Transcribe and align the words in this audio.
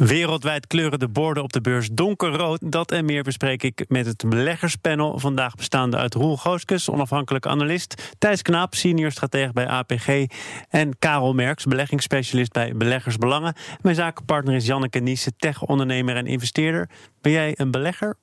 Wereldwijd 0.00 0.66
kleuren 0.66 0.98
de 0.98 1.08
borden 1.08 1.42
op 1.42 1.52
de 1.52 1.60
beurs 1.60 1.88
donkerrood. 1.92 2.72
Dat 2.72 2.92
en 2.92 3.04
meer 3.04 3.22
bespreek 3.22 3.62
ik 3.62 3.84
met 3.88 4.06
het 4.06 4.24
beleggerspanel. 4.28 5.18
Vandaag 5.18 5.54
bestaande 5.54 5.96
uit 5.96 6.14
Roel 6.14 6.36
Gooskes, 6.36 6.90
onafhankelijk 6.90 7.46
analist. 7.46 8.14
Thijs 8.18 8.42
Knaap, 8.42 8.74
senior 8.74 9.10
stratege 9.10 9.52
bij 9.52 9.66
APG. 9.66 10.26
En 10.68 10.98
Karel 10.98 11.32
Merks, 11.32 11.64
beleggingsspecialist 11.64 12.52
bij 12.52 12.76
Beleggersbelangen. 12.76 13.54
Mijn 13.80 13.94
zakenpartner 13.94 14.54
is 14.54 14.66
Janneke 14.66 14.98
Niese, 14.98 15.32
tech-ondernemer 15.36 16.16
en 16.16 16.26
investeerder. 16.26 16.88
Ben 17.20 17.32
jij 17.32 17.54
een 17.56 17.70
belegger? 17.70 18.16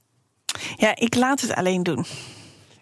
Ja, 0.75 0.95
ik 0.95 1.15
laat 1.15 1.41
het 1.41 1.53
alleen 1.53 1.83
doen. 1.83 2.05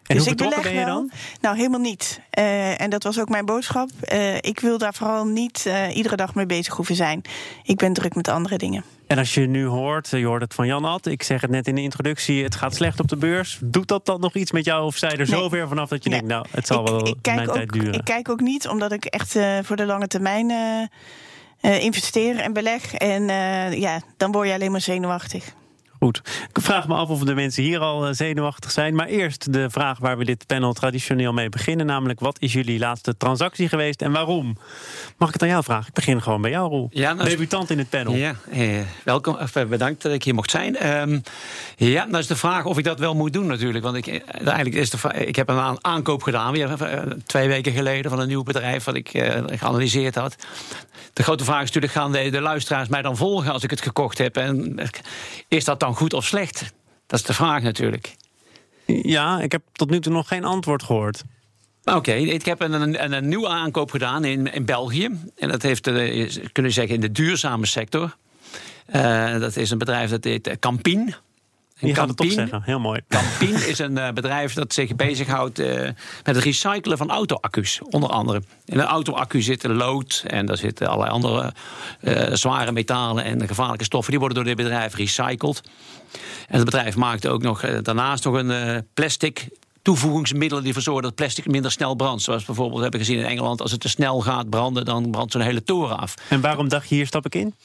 En 0.08 0.16
dus 0.16 0.24
hoe 0.24 0.32
ik 0.32 0.38
betrokken 0.38 0.62
beleg 0.72 0.86
ben 0.86 0.94
je 0.94 0.98
wel. 0.98 1.08
dan? 1.08 1.12
Nou, 1.42 1.56
helemaal 1.58 1.80
niet. 1.80 2.20
Eh, 2.30 2.82
en 2.82 2.90
dat 2.90 3.04
was 3.04 3.20
ook 3.20 3.30
mijn 3.30 3.46
boodschap. 3.46 3.90
Eh, 4.02 4.36
ik 4.36 4.60
wil 4.60 4.78
daar 4.78 4.94
vooral 4.94 5.26
niet 5.26 5.66
eh, 5.66 5.96
iedere 5.96 6.16
dag 6.16 6.36
mee 6.36 6.46
bezig 6.46 6.74
hoeven 6.76 6.96
zijn. 6.96 7.22
Ik 7.64 7.78
ben 7.78 7.94
druk 7.94 8.16
met 8.16 8.28
andere 8.28 8.58
dingen. 8.58 8.84
En 9.08 9.18
als 9.18 9.34
je 9.34 9.42
nu 9.48 9.66
hoort, 9.66 10.10
je 10.10 10.26
hoort 10.26 10.42
het 10.42 10.54
van 10.54 10.68
Jan 10.68 10.86
Ad, 10.86 11.06
ik 11.06 11.24
zeg 11.24 11.42
het 11.42 11.50
net 11.50 11.68
in 11.68 11.76
de 11.76 11.82
introductie, 11.82 12.44
het 12.44 12.56
gaat 12.56 12.76
slecht 12.76 13.00
op 13.00 13.08
de 13.08 13.18
beurs. 13.18 13.60
Doet 13.64 13.88
dat 13.88 14.06
dan 14.06 14.20
nog 14.20 14.36
iets 14.36 14.52
met 14.52 14.66
jou 14.66 14.86
of 14.86 14.98
zij 14.98 15.18
er 15.18 15.26
zo 15.26 15.40
Nee. 15.40 15.50
ver 15.50 15.68
vanaf 15.68 15.90
dat 15.90 16.04
je 16.04 16.10
Nee. 16.10 16.20
denkt, 16.20 16.34
nou, 16.34 16.46
het 16.52 16.68
zal 16.68 16.82
ik, 16.84 16.90
wel 16.90 17.08
ik 17.08 17.16
mijn 17.36 17.48
ook, 17.50 17.56
tijd 17.56 17.72
duren? 17.72 17.94
Ik 17.94 18.04
kijk 18.04 18.30
ook 18.30 18.40
niet, 18.42 18.68
omdat 18.68 18.92
ik 18.92 19.06
echt 19.06 19.38
voor 19.62 19.76
de 19.76 19.86
lange 19.86 20.08
termijn 20.08 20.54
investeer 21.62 22.40
en 22.40 22.54
beleg. 22.54 22.94
En 22.94 23.28
ja, 23.80 24.02
dan 24.18 24.32
word 24.32 24.48
je 24.48 24.54
alleen 24.54 24.72
maar 24.72 24.82
zenuwachtig. 24.82 25.54
Goed. 26.06 26.22
Ik 26.54 26.62
vraag 26.62 26.88
me 26.88 26.96
af 26.96 27.10
of 27.10 27.24
de 27.24 27.34
mensen 27.36 27.64
hier 27.64 27.80
al 27.80 28.08
eh, 28.08 28.14
zenuwachtig 28.14 28.72
zijn. 28.72 28.96
Maar 28.96 29.08
eerst 29.08 29.54
de 29.54 29.70
vraag 29.70 30.00
waar 30.00 30.18
we 30.18 30.26
dit 30.26 30.48
panel 30.48 30.74
traditioneel 30.74 31.34
mee 31.34 31.50
beginnen. 31.50 31.86
Namelijk, 31.86 32.20
wat 32.20 32.38
is 32.40 32.54
jullie 32.54 32.80
laatste 32.80 33.18
transactie 33.18 33.70
geweest 33.70 34.02
en 34.02 34.12
waarom? 34.12 34.58
Mag 35.18 35.28
ik 35.28 35.34
het 35.34 35.44
aan 35.44 35.50
jou 35.50 35.64
vragen? 35.64 35.88
Ik 35.88 35.94
begin 35.94 36.22
gewoon 36.22 36.42
bij 36.42 36.52
jou, 36.52 36.70
Roel. 36.70 36.90
Ja, 36.92 37.14
nou 37.14 37.30
Debutant 37.30 37.70
in 37.70 37.78
het 37.78 37.90
panel. 37.90 38.14
Ja, 38.14 38.36
eh, 38.52 38.80
welkom. 39.04 39.38
Eh, 39.38 39.66
bedankt 39.66 40.02
dat 40.02 40.14
ik 40.14 40.24
hier 40.24 40.34
mocht 40.34 40.52
zijn. 40.52 40.76
Ehm, 40.76 41.20
ja, 41.76 42.06
nou 42.06 42.18
is 42.18 42.28
de 42.28 42.36
vraag 42.36 42.66
of 42.66 42.78
ik 42.78 42.84
dat 42.84 43.00
wel 43.00 43.16
moet 43.16 43.34
doen 43.34 43.48
natuurlijk. 43.48 43.84
Want 43.84 43.96
ik, 43.96 44.08
eh, 44.08 44.48
eigenlijk 44.48 44.76
is 44.76 44.90
de, 44.90 45.26
ik 45.26 45.36
heb 45.36 45.50
een 45.50 45.58
aan- 45.58 45.78
aankoop 45.86 46.24
gedaan 46.24 46.52
weer 46.52 46.70
twee 47.26 47.48
weken 47.48 47.72
geleden 47.72 48.12
van 48.12 48.20
een 48.20 48.28
nieuw 48.28 48.44
bedrijf 48.44 48.84
wat 48.84 48.96
ik 48.96 49.10
geanalyseerd 49.46 50.16
had. 50.16 50.36
De 51.14 51.24
grote 51.24 51.44
vraag 51.44 51.62
is 51.62 51.66
natuurlijk: 51.66 51.94
gaan 51.94 52.12
de, 52.12 52.30
de 52.30 52.42
luisteraars 52.42 52.88
mij 52.88 53.02
dan 53.02 53.18
volgen 53.18 53.52
als 53.52 53.64
ik 53.64 53.70
het 53.70 53.82
gekocht 53.82 54.18
heb? 54.18 54.38
En 54.38 54.80
is 55.48 55.66
dat 55.66 55.80
dan 55.80 55.95
goed 55.96 56.14
of 56.14 56.26
slecht? 56.26 56.74
Dat 57.08 57.20
is 57.20 57.26
de 57.26 57.34
vraag 57.34 57.62
natuurlijk. 57.62 58.16
Ja, 58.86 59.42
ik 59.42 59.52
heb 59.52 59.62
tot 59.72 59.90
nu 59.90 60.00
toe 60.00 60.14
nog 60.14 60.28
geen 60.28 60.44
antwoord 60.44 60.84
gehoord. 60.84 61.24
Oké, 61.84 62.12
ik 62.12 62.46
heb 62.46 62.62
een, 62.62 62.74
een, 62.74 63.14
een 63.14 63.28
nieuwe 63.28 63.48
aankoop 63.48 63.92
gedaan 63.92 64.26
in, 64.26 64.54
in 64.54 64.66
België. 64.66 65.10
En 65.36 65.50
dat 65.50 65.62
heeft, 65.62 65.88
eh, 65.88 66.36
kunnen 66.52 66.72
zeggen, 66.72 66.96
in 66.96 67.02
de 67.02 67.12
duurzame 67.12 67.66
sector. 67.66 68.16
Eh, 68.86 69.40
dat 69.40 69.56
is 69.56 69.72
een 69.72 69.78
bedrijf 69.78 70.10
dat 70.10 70.24
heet 70.24 70.48
eh, 70.48 70.56
Campin. 70.60 71.16
En 71.80 71.88
Je 71.88 71.96
gaat 71.96 72.08
het 72.08 72.18
toch 72.18 72.32
zeggen, 72.32 72.62
heel 72.64 72.80
mooi. 72.80 73.02
Campin 73.08 73.56
is 73.72 73.80
een 73.80 73.98
eh, 73.98 74.14
bedrijf 74.14 74.54
dat 74.54 74.74
zich 74.74 74.96
bezighoudt 74.96 75.60
eh, 75.60 75.82
met 76.24 76.36
het 76.36 76.38
recyclen 76.38 76.98
van 76.98 77.12
auto-accu's, 77.12 77.82
onder 77.90 78.10
andere. 78.10 78.42
In 78.66 78.80
een 78.80 78.86
auto-accu 78.86 79.42
zit 79.42 79.64
lood 79.64 80.24
en 80.28 80.46
daar 80.46 80.58
zitten 80.58 80.88
allerlei 80.88 81.12
andere 81.12 81.54
eh, 82.02 82.34
zware 82.34 82.72
metalen 82.72 83.24
en 83.24 83.48
gevaarlijke 83.48 83.84
stoffen. 83.84 84.12
Die 84.12 84.20
worden 84.20 84.38
door 84.38 84.56
dit 84.56 84.64
bedrijf 84.64 84.96
recycled. 84.96 85.62
En 86.48 86.56
het 86.56 86.66
bedrijf 86.66 86.96
maakt 86.96 87.28
ook 87.28 87.42
nog 87.42 87.62
daarnaast 87.82 88.24
nog 88.24 88.34
een 88.34 88.88
plastic 88.94 89.48
toevoegingsmiddelen 89.82 90.64
die 90.64 90.74
ervoor 90.74 91.02
dat 91.02 91.16
plastic 91.16 91.48
minder 91.48 91.72
snel 91.72 91.96
brandt. 91.96 92.24
Zoals 92.24 92.46
bijvoorbeeld 92.46 92.82
hebben 92.82 93.00
gezien 93.00 93.18
in 93.18 93.26
Engeland, 93.26 93.62
als 93.62 93.72
het 93.72 93.80
te 93.80 93.90
snel 93.90 94.22
gaat 94.22 94.50
branden, 94.50 94.86
dan 94.86 95.12
brandt 95.12 95.32
zo'n 95.32 95.42
hele 95.42 95.64
toren 95.64 95.98
af. 95.98 96.14
En 96.30 96.42
waarom 96.42 96.70
dacht 96.70 96.90
je, 96.90 96.96
hier 96.96 97.08
stap 97.08 97.26
ik 97.26 97.36
in? 97.36 97.56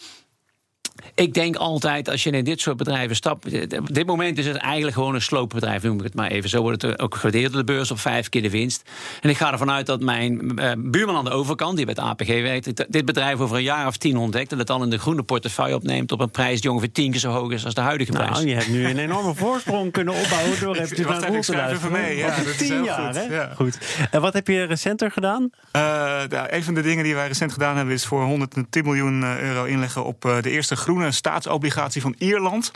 Ik 1.15 1.35
denk 1.35 1.57
altijd, 1.57 2.09
als 2.09 2.23
je 2.23 2.31
in 2.31 2.45
dit 2.45 2.61
soort 2.61 2.77
bedrijven 2.77 3.17
stapt... 3.17 3.47
Op 3.79 3.95
dit 3.95 4.07
moment 4.07 4.39
is 4.39 4.47
het 4.47 4.57
eigenlijk 4.57 4.95
gewoon 4.95 5.15
een 5.15 5.23
sloopbedrijf, 5.23 5.83
noem 5.83 5.99
ik 5.99 6.05
het 6.05 6.15
maar 6.15 6.31
even. 6.31 6.51
Zo 6.51 6.63
wordt 6.63 6.83
het 6.83 7.01
ook 7.01 7.15
gewaardeerd 7.15 7.53
door 7.53 7.61
de 7.67 7.73
beurs 7.73 7.91
op 7.91 7.99
vijf 7.99 8.29
keer 8.29 8.43
de 8.43 8.51
winst. 8.51 8.91
En 9.21 9.31
ik 9.31 9.37
ga 9.37 9.53
ervan 9.53 9.71
uit 9.71 9.87
dat 9.87 10.01
mijn 10.01 10.59
eh, 10.59 10.73
buurman 10.79 11.17
aan 11.17 11.25
de 11.25 11.31
overkant... 11.31 11.77
die 11.77 11.85
bij 11.87 11.95
het 11.99 12.05
APG 12.05 12.27
werkt, 12.29 12.93
dit- 12.93 13.05
bedrijf 13.05 13.39
over 13.41 13.57
een 13.57 13.63
jaar 13.63 13.87
of 13.87 13.97
tien 13.97 14.17
ontdekt... 14.17 14.53
en 14.53 14.59
het 14.59 14.67
dan 14.67 14.83
in 14.83 14.91
de 14.91 14.99
groene 14.99 15.23
portefeuille 15.23 15.75
opneemt... 15.75 16.13
op 16.13 16.21
een 16.21 16.31
prijs 16.31 16.61
die 16.61 16.71
ongeveer 16.71 16.93
tien 16.93 17.11
keer 17.11 17.21
zo 17.21 17.31
hoog 17.31 17.53
is 17.53 17.65
als 17.65 17.75
de 17.75 17.81
huidige 17.81 18.13
prijs. 18.13 18.31
Nou, 18.31 18.47
je 18.49 18.55
hebt 18.55 18.69
nu 18.69 18.87
een 18.89 18.99
enorme 18.99 19.35
voorsprong 19.35 19.93
kunnen 19.93 20.15
opbouwen 20.15 20.61
door 20.61 20.75
naar 20.77 20.85
even, 20.85 21.27
Roel 21.27 21.41
te 21.41 21.53
luisteren. 21.57 21.93
mee. 21.93 22.17
Ja, 22.17 22.37
dat 22.37 22.47
is 22.47 22.57
tien 22.57 22.73
heel 22.73 22.85
jaar, 22.85 23.15
goed. 23.15 23.29
hè? 23.29 23.35
Ja. 23.35 23.53
Goed. 23.57 23.79
En 24.11 24.21
wat 24.21 24.33
heb 24.33 24.47
je 24.47 24.65
recenter 24.65 25.11
gedaan? 25.11 25.51
Eh, 25.73 25.83
nou, 26.29 26.47
een 26.51 26.65
van 26.65 26.75
de 26.75 26.83
dingen 26.83 27.05
die 27.05 27.15
wij 27.15 27.27
recent 27.27 27.53
gedaan 27.53 27.77
hebben 27.77 27.95
is 27.95 28.05
voor 28.07 28.23
110 28.25 28.85
miljoen 28.85 29.23
eh, 29.23 29.41
euro 29.41 29.65
inleggen 29.65 30.05
op 30.05 30.25
eh, 30.25 30.43
de 30.43 30.51
eerste 30.51 30.77
groene 30.91 31.13
staatsobligatie 31.13 32.03
van 32.03 32.15
Ierland. 32.19 32.71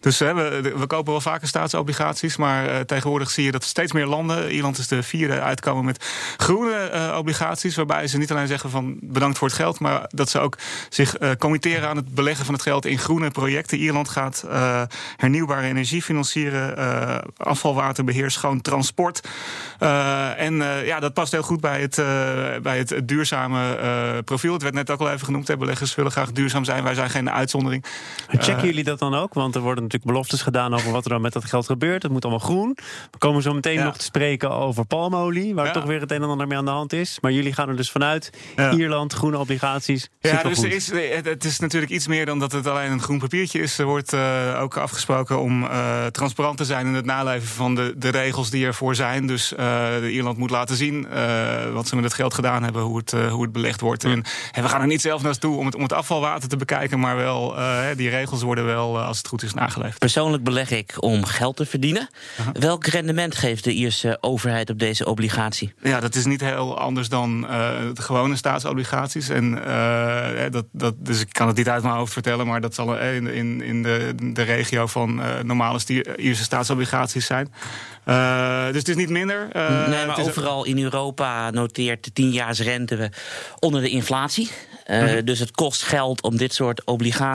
Dus 0.00 0.20
eh, 0.20 0.34
we, 0.34 0.72
we 0.76 0.86
kopen 0.86 1.12
wel 1.12 1.20
vaker 1.20 1.48
staatsobligaties, 1.48 2.36
maar 2.36 2.66
eh, 2.66 2.80
tegenwoordig 2.80 3.30
zie 3.30 3.44
je 3.44 3.52
dat 3.52 3.64
steeds 3.64 3.92
meer 3.92 4.06
landen, 4.06 4.50
Ierland 4.50 4.78
is 4.78 4.88
de 4.88 5.02
vierde, 5.02 5.40
uitkomen 5.40 5.84
met 5.84 6.04
groene 6.36 6.76
eh, 6.76 7.16
obligaties. 7.18 7.76
Waarbij 7.76 8.06
ze 8.06 8.18
niet 8.18 8.30
alleen 8.30 8.46
zeggen 8.46 8.70
van 8.70 8.96
bedankt 9.00 9.38
voor 9.38 9.48
het 9.48 9.56
geld, 9.56 9.80
maar 9.80 10.04
dat 10.08 10.28
ze 10.28 10.38
ook 10.38 10.58
zich 10.88 11.16
eh, 11.16 11.30
committeren 11.38 11.88
aan 11.88 11.96
het 11.96 12.14
beleggen 12.14 12.44
van 12.44 12.54
het 12.54 12.62
geld 12.62 12.86
in 12.86 12.98
groene 12.98 13.30
projecten. 13.30 13.78
Ierland 13.78 14.08
gaat 14.08 14.44
hernieuwbare 15.16 15.66
energie 15.66 16.02
financieren, 16.02 16.76
eh, 16.76 17.16
afvalwaterbeheer, 17.36 18.30
schoon 18.30 18.60
transport. 18.60 19.28
En 20.36 20.54
ja, 20.84 21.00
dat 21.00 21.14
past 21.14 21.32
heel 21.32 21.42
goed 21.42 21.60
bij 21.60 21.80
het, 21.80 21.94
bij 22.62 22.78
het 22.78 23.00
duurzame 23.04 24.22
profiel. 24.24 24.52
Het 24.52 24.62
werd 24.62 24.74
net 24.74 24.90
ook 24.90 25.00
al 25.00 25.10
even 25.10 25.24
genoemd. 25.26 25.48
hè, 25.48 25.56
Beleggers 25.56 25.94
willen 25.94 26.12
graag 26.12 26.32
duurzaam 26.32 26.64
zijn. 26.64 26.84
Wij 26.84 26.94
zijn 26.94 27.10
geen 27.10 27.30
uitzondering. 27.46 27.84
Checken 28.28 28.56
Eh, 28.56 28.62
jullie 28.64 28.84
dat 28.84 28.98
dan 28.98 29.14
ook? 29.14 29.34
Want 29.34 29.54
er 29.54 29.60
worden 29.60 29.82
natuurlijk 29.82 30.10
beloftes 30.12 30.42
gedaan 30.42 30.74
over 30.74 30.90
wat 30.92 31.04
er 31.04 31.10
dan 31.10 31.20
met 31.20 31.32
dat 31.32 31.44
geld 31.44 31.66
gebeurt. 31.66 32.02
Het 32.02 32.12
moet 32.12 32.24
allemaal 32.24 32.46
groen. 32.46 32.76
We 33.10 33.18
komen 33.18 33.42
zo 33.42 33.54
meteen 33.54 33.74
Ja. 33.74 33.84
nog 33.84 33.96
te 33.96 34.04
spreken 34.04 34.50
over 34.50 34.84
palmolie, 34.86 35.54
waar 35.54 35.66
Ja. 35.66 35.72
toch 35.72 35.84
weer 35.84 36.00
het 36.00 36.10
een 36.10 36.22
en 36.22 36.28
ander 36.28 36.46
mee 36.46 36.58
aan 36.58 36.64
de 36.64 36.70
hand 36.70 36.92
is. 36.92 37.18
Maar 37.20 37.32
jullie 37.32 37.52
gaan 37.52 37.68
er 37.68 37.76
dus 37.76 37.90
vanuit. 37.90 38.30
Ja. 38.56 38.72
Ierland, 38.72 39.12
groene 39.12 39.38
obligaties. 39.38 40.08
Ja, 40.20 40.42
dus 40.42 40.62
er 40.62 40.72
is, 40.72 40.90
het, 40.92 41.24
het 41.24 41.44
is 41.44 41.58
natuurlijk 41.58 41.92
iets 41.92 42.06
meer 42.06 42.26
dan 42.26 42.38
dat 42.38 42.52
het 42.52 42.66
alleen 42.66 42.90
een 42.92 43.02
groen 43.02 43.18
papiertje 43.18 43.60
is. 43.60 43.78
Er 43.78 43.84
wordt 43.86 44.12
eh, 44.12 44.58
ook 44.60 44.76
afgesproken 44.76 45.40
om 45.40 45.62
eh, 45.64 46.06
transparant 46.06 46.56
te 46.56 46.64
zijn 46.64 46.86
in 46.86 46.94
het 46.94 47.04
naleven 47.04 47.48
van 47.48 47.74
de, 47.74 47.94
de 47.96 48.08
regels 48.08 48.50
die 48.50 48.66
ervoor 48.66 48.94
zijn. 48.94 49.26
Dus 49.26 49.54
eh, 49.54 49.66
de 50.00 50.10
Ierland 50.12 50.38
moet 50.38 50.50
laten 50.50 50.76
zien 50.76 51.08
eh, 51.08 51.72
wat 51.72 51.88
ze 51.88 51.94
met 51.94 52.04
het 52.04 52.14
geld 52.14 52.34
gedaan 52.34 52.62
hebben, 52.62 52.82
hoe 52.82 52.96
het, 52.96 53.12
eh, 53.12 53.30
hoe 53.32 53.42
het 53.42 53.52
belegd 53.52 53.80
wordt. 53.80 54.04
En, 54.04 54.24
en 54.52 54.62
we 54.62 54.68
gaan 54.68 54.80
er 54.80 54.86
niet 54.86 55.00
zelf 55.00 55.22
naartoe 55.22 55.56
om 55.56 55.66
het, 55.66 55.74
om 55.74 55.82
het 55.82 55.92
afvalwater 55.92 56.48
te 56.48 56.56
bekijken, 56.56 57.00
maar 57.00 57.16
wel 57.16 57.35
eh, 57.44 57.96
die 57.96 58.08
regels 58.08 58.42
worden 58.42 58.64
wel, 58.64 58.98
eh, 58.98 59.06
als 59.06 59.18
het 59.18 59.28
goed 59.28 59.42
is, 59.42 59.54
nageleefd. 59.54 59.98
Persoonlijk 59.98 60.44
beleg 60.44 60.70
ik 60.70 60.94
om 61.00 61.24
geld 61.24 61.56
te 61.56 61.66
verdienen. 61.66 62.08
Welk 62.52 62.86
rendement 62.86 63.36
geeft 63.36 63.64
de 63.64 63.72
Ierse 63.72 64.18
overheid 64.20 64.70
op 64.70 64.78
deze 64.78 65.06
obligatie? 65.06 65.74
Ja, 65.82 66.00
dat 66.00 66.14
is 66.14 66.24
niet 66.24 66.40
heel 66.40 66.78
anders 66.78 67.08
dan 67.08 67.48
eh, 67.48 67.70
de 67.94 68.02
gewone 68.02 68.36
staatsobligaties. 68.36 69.28
En, 69.28 69.54
dat, 70.50 70.64
dat, 70.72 70.94
dus 70.98 71.20
ik 71.20 71.32
kan 71.32 71.46
het 71.46 71.56
niet 71.56 71.68
uit 71.68 71.82
mijn 71.82 71.94
hoofd 71.94 72.12
vertellen, 72.12 72.46
maar 72.46 72.60
dat 72.60 72.74
zal 72.74 72.98
in, 72.98 73.26
in, 73.26 73.62
in 73.62 73.82
de, 73.82 74.14
de 74.32 74.42
regio 74.42 74.86
van 74.86 75.20
normale 75.42 75.80
Ierse 76.16 76.42
staatsobligaties 76.42 77.26
zijn. 77.26 77.52
Eh, 78.06 78.66
dus 78.66 78.76
het 78.76 78.88
is 78.88 78.96
niet 78.96 79.08
minder. 79.08 79.48
Nee, 79.88 80.06
maar 80.06 80.20
overal 80.20 80.64
in 80.64 80.82
Europa 80.82 81.50
noteert 81.50 82.04
de 82.04 82.12
tienjaarsrente 82.12 83.10
onder 83.58 83.80
de 83.80 83.88
inflatie. 83.88 84.50
Mhm. 84.86 85.24
Dus 85.24 85.38
het 85.38 85.50
kost 85.50 85.82
geld 85.82 86.22
om 86.22 86.36
dit 86.36 86.54
soort 86.54 86.84
obligaties 86.84 87.25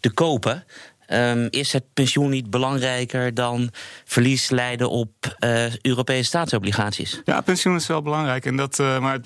te 0.00 0.10
kopen. 0.10 0.64
Ehm, 1.08 1.46
is 1.50 1.72
het 1.72 1.84
pensioen 1.94 2.30
niet 2.30 2.50
belangrijker 2.50 3.34
dan 3.34 3.70
verlies 4.04 4.50
leiden 4.50 4.90
op 4.90 5.10
eh, 5.38 5.76
Europese 5.76 6.24
staatsobligaties? 6.24 7.20
Ja, 7.24 7.40
pensioen 7.40 7.76
is 7.76 7.86
wel 7.86 8.02
belangrijk. 8.02 8.46
En 8.46 8.56
dat, 8.56 8.78
eh, 8.78 8.98
maar 8.98 9.20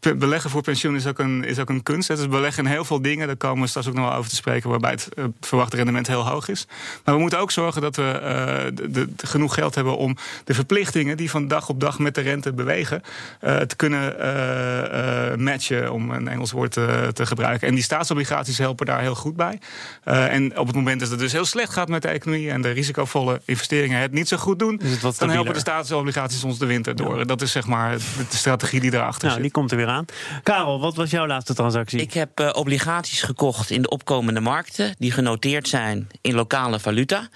be- 0.00 0.14
beleggen 0.16 0.50
voor 0.50 0.62
pensioen 0.62 0.96
is 0.96 1.06
ook 1.06 1.18
een, 1.18 1.44
is 1.44 1.58
ook 1.58 1.68
een 1.68 1.82
kunst. 1.82 2.08
Het 2.08 2.18
is 2.18 2.28
beleggen 2.28 2.64
in 2.64 2.70
heel 2.70 2.84
veel 2.84 3.02
dingen. 3.02 3.26
Daar 3.26 3.36
komen 3.36 3.62
we 3.62 3.68
straks 3.68 3.86
ook 3.88 3.94
nog 3.94 4.08
wel 4.08 4.14
over 4.18 4.30
te 4.30 4.36
spreken. 4.36 4.70
Waarbij 4.70 4.90
het 4.90 5.08
eh, 5.14 5.24
verwachte 5.40 5.76
rendement 5.76 6.06
heel 6.06 6.26
hoog 6.28 6.48
is. 6.48 6.66
Maar 7.04 7.14
we 7.14 7.20
moeten 7.20 7.38
ook 7.38 7.50
zorgen 7.50 7.82
dat 7.82 7.96
we 7.96 8.02
eh, 8.10 8.88
de, 8.90 9.08
genoeg 9.16 9.54
geld 9.54 9.74
hebben 9.74 9.96
om 9.96 10.16
de 10.44 10.54
verplichtingen 10.54 11.16
die 11.16 11.30
van 11.30 11.48
dag 11.48 11.68
op 11.68 11.80
dag 11.80 11.98
met 11.98 12.14
de 12.14 12.20
rente 12.20 12.52
bewegen. 12.52 13.02
eh, 13.40 13.56
te 13.56 13.76
kunnen 13.76 14.18
eh, 14.20 15.32
eh, 15.32 15.38
matchen, 15.38 15.92
om 15.92 16.10
een 16.10 16.28
Engels 16.28 16.50
woord 16.52 16.76
eh, 16.76 17.06
te 17.08 17.26
gebruiken. 17.26 17.68
En 17.68 17.74
die 17.74 17.82
staatsobligaties 17.84 18.58
helpen 18.58 18.86
daar 18.86 19.00
heel 19.00 19.14
goed 19.14 19.36
bij. 19.36 19.58
Eh, 20.04 20.32
en 20.34 20.58
op 20.58 20.66
het 20.66 20.76
moment 20.76 21.00
dat 21.00 21.19
dus 21.20 21.32
heel 21.32 21.44
slecht 21.44 21.72
gaat 21.72 21.88
met 21.88 22.02
de 22.02 22.08
economie 22.08 22.50
en 22.50 22.62
de 22.62 22.70
risicovolle 22.70 23.40
investeringen 23.44 24.00
het 24.00 24.12
niet 24.12 24.28
zo 24.28 24.36
goed 24.36 24.58
doen, 24.58 24.80
dan 25.18 25.30
helpen 25.30 25.52
de 25.52 25.58
staatsobligaties 25.58 26.44
ons 26.44 26.58
de 26.58 26.66
winter 26.66 26.96
door. 26.96 27.26
Dat 27.26 27.42
is 27.42 27.52
zeg 27.52 27.66
maar 27.66 27.96
de 27.98 28.24
strategie 28.28 28.80
die 28.80 28.94
erachter 28.94 29.22
nou, 29.22 29.32
zit. 29.32 29.42
Die 29.42 29.50
komt 29.50 29.70
er 29.70 29.76
weer 29.76 29.88
aan. 29.88 30.04
Karel, 30.42 30.80
wat 30.80 30.96
was 30.96 31.10
jouw 31.10 31.26
laatste 31.26 31.54
transactie? 31.54 32.00
Ik 32.00 32.12
heb 32.12 32.40
uh, 32.40 32.50
obligaties 32.52 33.22
gekocht 33.22 33.70
in 33.70 33.82
de 33.82 33.88
opkomende 33.88 34.40
markten 34.40 34.94
die 34.98 35.12
genoteerd 35.12 35.68
zijn 35.68 36.08
in 36.20 36.34
lokale 36.34 36.80
valuta. 36.80 37.28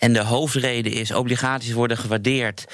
En 0.00 0.12
de 0.12 0.22
hoofdreden 0.22 0.92
is 0.92 1.12
obligaties 1.12 1.72
worden 1.72 1.96
gewaardeerd 1.96 2.64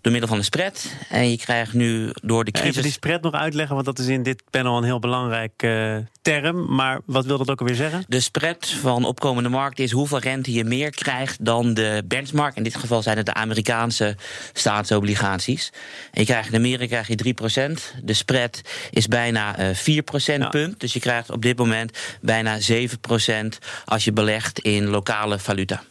door 0.00 0.12
middel 0.12 0.30
van 0.30 0.38
een 0.38 0.44
spread. 0.44 0.86
En 1.08 1.30
je 1.30 1.36
krijgt 1.36 1.72
nu 1.72 2.10
door 2.22 2.44
de 2.44 2.50
crisis... 2.50 2.70
Even 2.70 2.82
die 2.82 2.92
spread 2.92 3.22
nog 3.22 3.32
uitleggen, 3.32 3.74
want 3.74 3.86
dat 3.86 3.98
is 3.98 4.06
in 4.06 4.22
dit 4.22 4.42
panel 4.50 4.76
een 4.76 4.84
heel 4.84 4.98
belangrijk 4.98 5.62
uh, 5.62 5.96
term. 6.22 6.74
Maar 6.74 7.00
wat 7.06 7.24
wil 7.24 7.38
dat 7.38 7.50
ook 7.50 7.60
alweer 7.60 7.76
zeggen? 7.76 8.04
De 8.08 8.20
spread 8.20 8.66
van 8.66 9.04
opkomende 9.04 9.48
markt 9.48 9.78
is 9.78 9.90
hoeveel 9.90 10.18
rente 10.18 10.52
je 10.52 10.64
meer 10.64 10.90
krijgt 10.90 11.44
dan 11.44 11.74
de 11.74 12.02
benchmark. 12.04 12.56
In 12.56 12.62
dit 12.62 12.76
geval 12.76 13.02
zijn 13.02 13.16
het 13.16 13.26
de 13.26 13.34
Amerikaanse 13.34 14.16
staatsobligaties. 14.52 15.72
En 16.12 16.20
je 16.20 16.26
krijgt 16.26 16.48
in 16.48 16.58
Amerika 16.58 16.86
krijg 16.86 17.08
je 17.08 17.34
3%. 18.00 18.02
De 18.02 18.14
spread 18.14 18.60
is 18.90 19.06
bijna 19.06 19.60
uh, 19.60 19.74
4 19.74 20.02
procentpunt. 20.02 20.70
Ja. 20.70 20.78
Dus 20.78 20.92
je 20.92 21.00
krijgt 21.00 21.30
op 21.30 21.42
dit 21.42 21.58
moment 21.58 21.98
bijna 22.20 22.58
7% 22.58 22.64
als 23.84 24.04
je 24.04 24.12
belegt 24.12 24.58
in 24.58 24.86
lokale 24.86 25.38
valuta. 25.38 25.82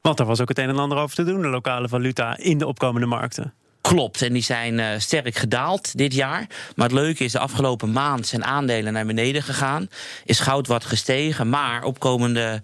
Want 0.00 0.20
er 0.20 0.26
was 0.26 0.40
ook 0.40 0.48
het 0.48 0.58
een 0.58 0.68
en 0.68 0.78
ander 0.78 0.98
over 0.98 1.16
te 1.16 1.24
doen, 1.24 1.42
de 1.42 1.48
lokale 1.48 1.88
valuta 1.88 2.36
in 2.36 2.58
de 2.58 2.66
opkomende 2.66 3.06
markten. 3.06 3.54
Klopt, 3.80 4.22
en 4.22 4.32
die 4.32 4.42
zijn 4.42 4.78
uh, 4.78 4.86
sterk 4.98 5.34
gedaald 5.34 5.96
dit 5.98 6.14
jaar. 6.14 6.46
Maar 6.76 6.86
het 6.86 6.96
leuke 6.96 7.24
is, 7.24 7.32
de 7.32 7.38
afgelopen 7.38 7.92
maand 7.92 8.26
zijn 8.26 8.44
aandelen 8.44 8.92
naar 8.92 9.06
beneden 9.06 9.42
gegaan. 9.42 9.88
Is 10.24 10.40
goud 10.40 10.66
wat 10.66 10.84
gestegen, 10.84 11.48
maar 11.48 11.84
opkomende 11.84 12.62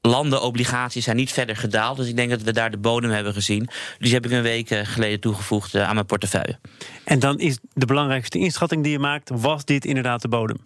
landenobligaties 0.00 1.04
zijn 1.04 1.16
niet 1.16 1.32
verder 1.32 1.56
gedaald. 1.56 1.96
Dus 1.96 2.08
ik 2.08 2.16
denk 2.16 2.30
dat 2.30 2.42
we 2.42 2.52
daar 2.52 2.70
de 2.70 2.78
bodem 2.78 3.10
hebben 3.10 3.32
gezien. 3.32 3.68
Dus 3.98 4.10
heb 4.10 4.24
ik 4.26 4.32
een 4.32 4.42
week 4.42 4.70
uh, 4.70 4.80
geleden 4.82 5.20
toegevoegd 5.20 5.74
uh, 5.74 5.88
aan 5.88 5.94
mijn 5.94 6.06
portefeuille. 6.06 6.58
En 7.04 7.18
dan 7.18 7.38
is 7.38 7.58
de 7.72 7.86
belangrijkste 7.86 8.38
inschatting 8.38 8.82
die 8.82 8.92
je 8.92 8.98
maakt... 8.98 9.30
was 9.34 9.64
dit 9.64 9.84
inderdaad 9.84 10.22
de 10.22 10.28
bodem? 10.28 10.56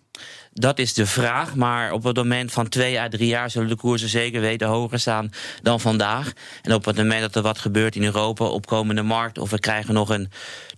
Dat 0.52 0.78
is 0.78 0.94
de 0.94 1.06
vraag, 1.06 1.54
maar 1.54 1.92
op 1.92 2.02
het 2.02 2.16
moment 2.16 2.52
van 2.52 2.68
twee 2.68 3.00
à 3.00 3.08
drie 3.08 3.28
jaar 3.28 3.50
zullen 3.50 3.68
de 3.68 3.76
koersen 3.76 4.08
zeker 4.08 4.40
weten 4.40 4.68
hoger 4.68 5.00
staan 5.00 5.30
dan 5.62 5.80
vandaag. 5.80 6.32
En 6.62 6.74
op 6.74 6.84
het 6.84 6.96
moment 6.96 7.20
dat 7.20 7.36
er 7.36 7.42
wat 7.42 7.58
gebeurt 7.58 7.96
in 7.96 8.04
Europa, 8.04 8.44
opkomende 8.44 9.02
markt, 9.02 9.38
of 9.38 9.50
we 9.50 9.58
krijgen 9.58 9.94
nog 9.94 10.08
een 10.08 10.30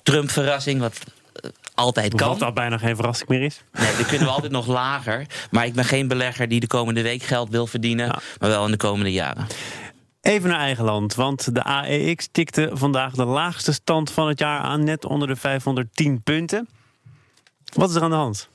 Trump-verrassing, 0.02 0.80
wat 0.80 1.00
altijd 1.75 2.14
kan. 2.14 2.28
Wat 2.28 2.42
al 2.42 2.52
bijna 2.52 2.78
geen 2.78 2.96
verrassing 2.96 3.28
meer 3.28 3.42
is. 3.42 3.62
Nee, 3.72 3.96
dan 3.96 4.06
kunnen 4.06 4.26
we 4.26 4.32
altijd 4.36 4.52
nog 4.52 4.66
lager. 4.66 5.26
Maar 5.50 5.66
ik 5.66 5.75
ben 5.75 5.84
geen 5.84 6.08
belegger 6.08 6.48
die 6.48 6.60
de 6.60 6.66
komende 6.66 7.02
week 7.02 7.22
geld 7.22 7.50
wil 7.50 7.66
verdienen, 7.66 8.06
ja. 8.06 8.19
maar 8.38 8.48
wel 8.48 8.64
in 8.64 8.70
de 8.70 8.76
komende 8.76 9.12
jaren. 9.12 9.46
Even 10.20 10.48
naar 10.48 10.60
eigen 10.60 10.84
land, 10.84 11.14
want 11.14 11.54
de 11.54 11.62
AEX 11.62 12.28
tikte 12.32 12.70
vandaag 12.72 13.14
de 13.14 13.25
laagste 13.25 13.72
stand 13.72 14.10
van 14.10 14.28
het 14.28 14.38
jaar 14.38 14.60
aan, 14.60 14.84
net 14.84 15.04
onder 15.04 15.28
de 15.28 15.36
510 15.36 16.22
punten. 16.22 16.69
Wat 17.72 17.90
is 17.90 17.94
er 17.94 18.02
aan 18.02 18.10
de 18.10 18.16
hand? 18.16 18.48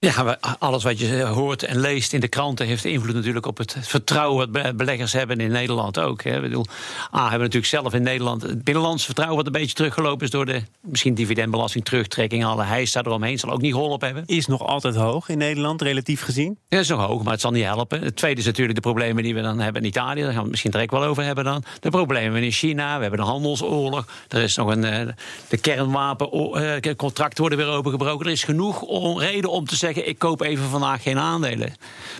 Ja, 0.00 0.38
alles 0.58 0.82
wat 0.82 0.98
je 0.98 1.22
hoort 1.22 1.62
en 1.62 1.80
leest 1.80 2.12
in 2.12 2.20
de 2.20 2.28
kranten 2.28 2.66
heeft 2.66 2.84
invloed 2.84 3.14
natuurlijk 3.14 3.46
op 3.46 3.58
het 3.58 3.76
vertrouwen 3.80 4.52
wat 4.52 4.76
beleggers 4.76 5.12
hebben 5.12 5.40
in 5.40 5.50
Nederland 5.50 5.98
ook. 5.98 6.22
Hè. 6.22 6.36
Ik 6.36 6.42
bedoel, 6.42 6.66
A, 7.14 7.20
hebben 7.20 7.30
we 7.30 7.38
natuurlijk 7.38 7.66
zelf 7.66 7.94
in 7.94 8.02
Nederland 8.02 8.42
het 8.42 8.64
binnenlands 8.64 9.04
vertrouwen 9.04 9.36
wat 9.36 9.46
een 9.46 9.52
beetje 9.52 9.74
teruggelopen 9.74 10.24
is 10.24 10.30
door 10.30 10.46
de 10.46 10.62
misschien 10.80 11.14
dividendbelasting 11.14 11.84
terugtrekking. 11.84 12.44
Alle 12.44 12.62
hijs 12.62 12.94
eromheen 12.94 13.38
zal 13.38 13.50
ook 13.50 13.60
niet 13.60 13.72
geholpen 13.72 14.06
hebben. 14.06 14.26
Is 14.26 14.46
nog 14.46 14.66
altijd 14.66 14.94
hoog 14.94 15.28
in 15.28 15.38
Nederland, 15.38 15.82
relatief 15.82 16.22
gezien? 16.22 16.58
Ja, 16.68 16.78
is 16.78 16.88
nog 16.88 17.06
hoog, 17.06 17.22
maar 17.22 17.32
het 17.32 17.40
zal 17.40 17.50
niet 17.50 17.64
helpen. 17.64 18.02
Het 18.02 18.16
tweede 18.16 18.40
is 18.40 18.46
natuurlijk 18.46 18.74
de 18.74 18.88
problemen 18.88 19.22
die 19.22 19.34
we 19.34 19.40
dan 19.40 19.58
hebben 19.58 19.82
in 19.82 19.88
Italië. 19.88 20.20
Daar 20.20 20.24
gaan 20.24 20.34
we 20.34 20.40
het 20.40 20.50
misschien 20.50 20.70
direct 20.70 20.90
wel 20.90 21.04
over 21.04 21.24
hebben 21.24 21.44
dan. 21.44 21.64
De 21.80 21.90
problemen 21.90 22.42
in 22.42 22.52
China, 22.52 22.96
we 22.96 23.02
hebben 23.02 23.20
een 23.20 23.26
handelsoorlog. 23.26 24.06
Er 24.28 24.42
is 24.42 24.56
nog 24.56 24.68
een, 24.68 25.14
de 25.48 25.58
kernwapencontracten 25.60 27.40
worden 27.40 27.58
weer 27.58 27.68
opengebroken. 27.68 28.26
Er 28.26 28.32
is 28.32 28.44
genoeg 28.44 29.20
reden 29.20 29.50
om 29.50 29.64
te 29.64 29.76
zeggen 29.76 29.86
ik 29.96 30.18
koop 30.18 30.42
even 30.42 30.68
vandaag 30.68 31.02
geen 31.02 31.18
aandelen. 31.18 31.68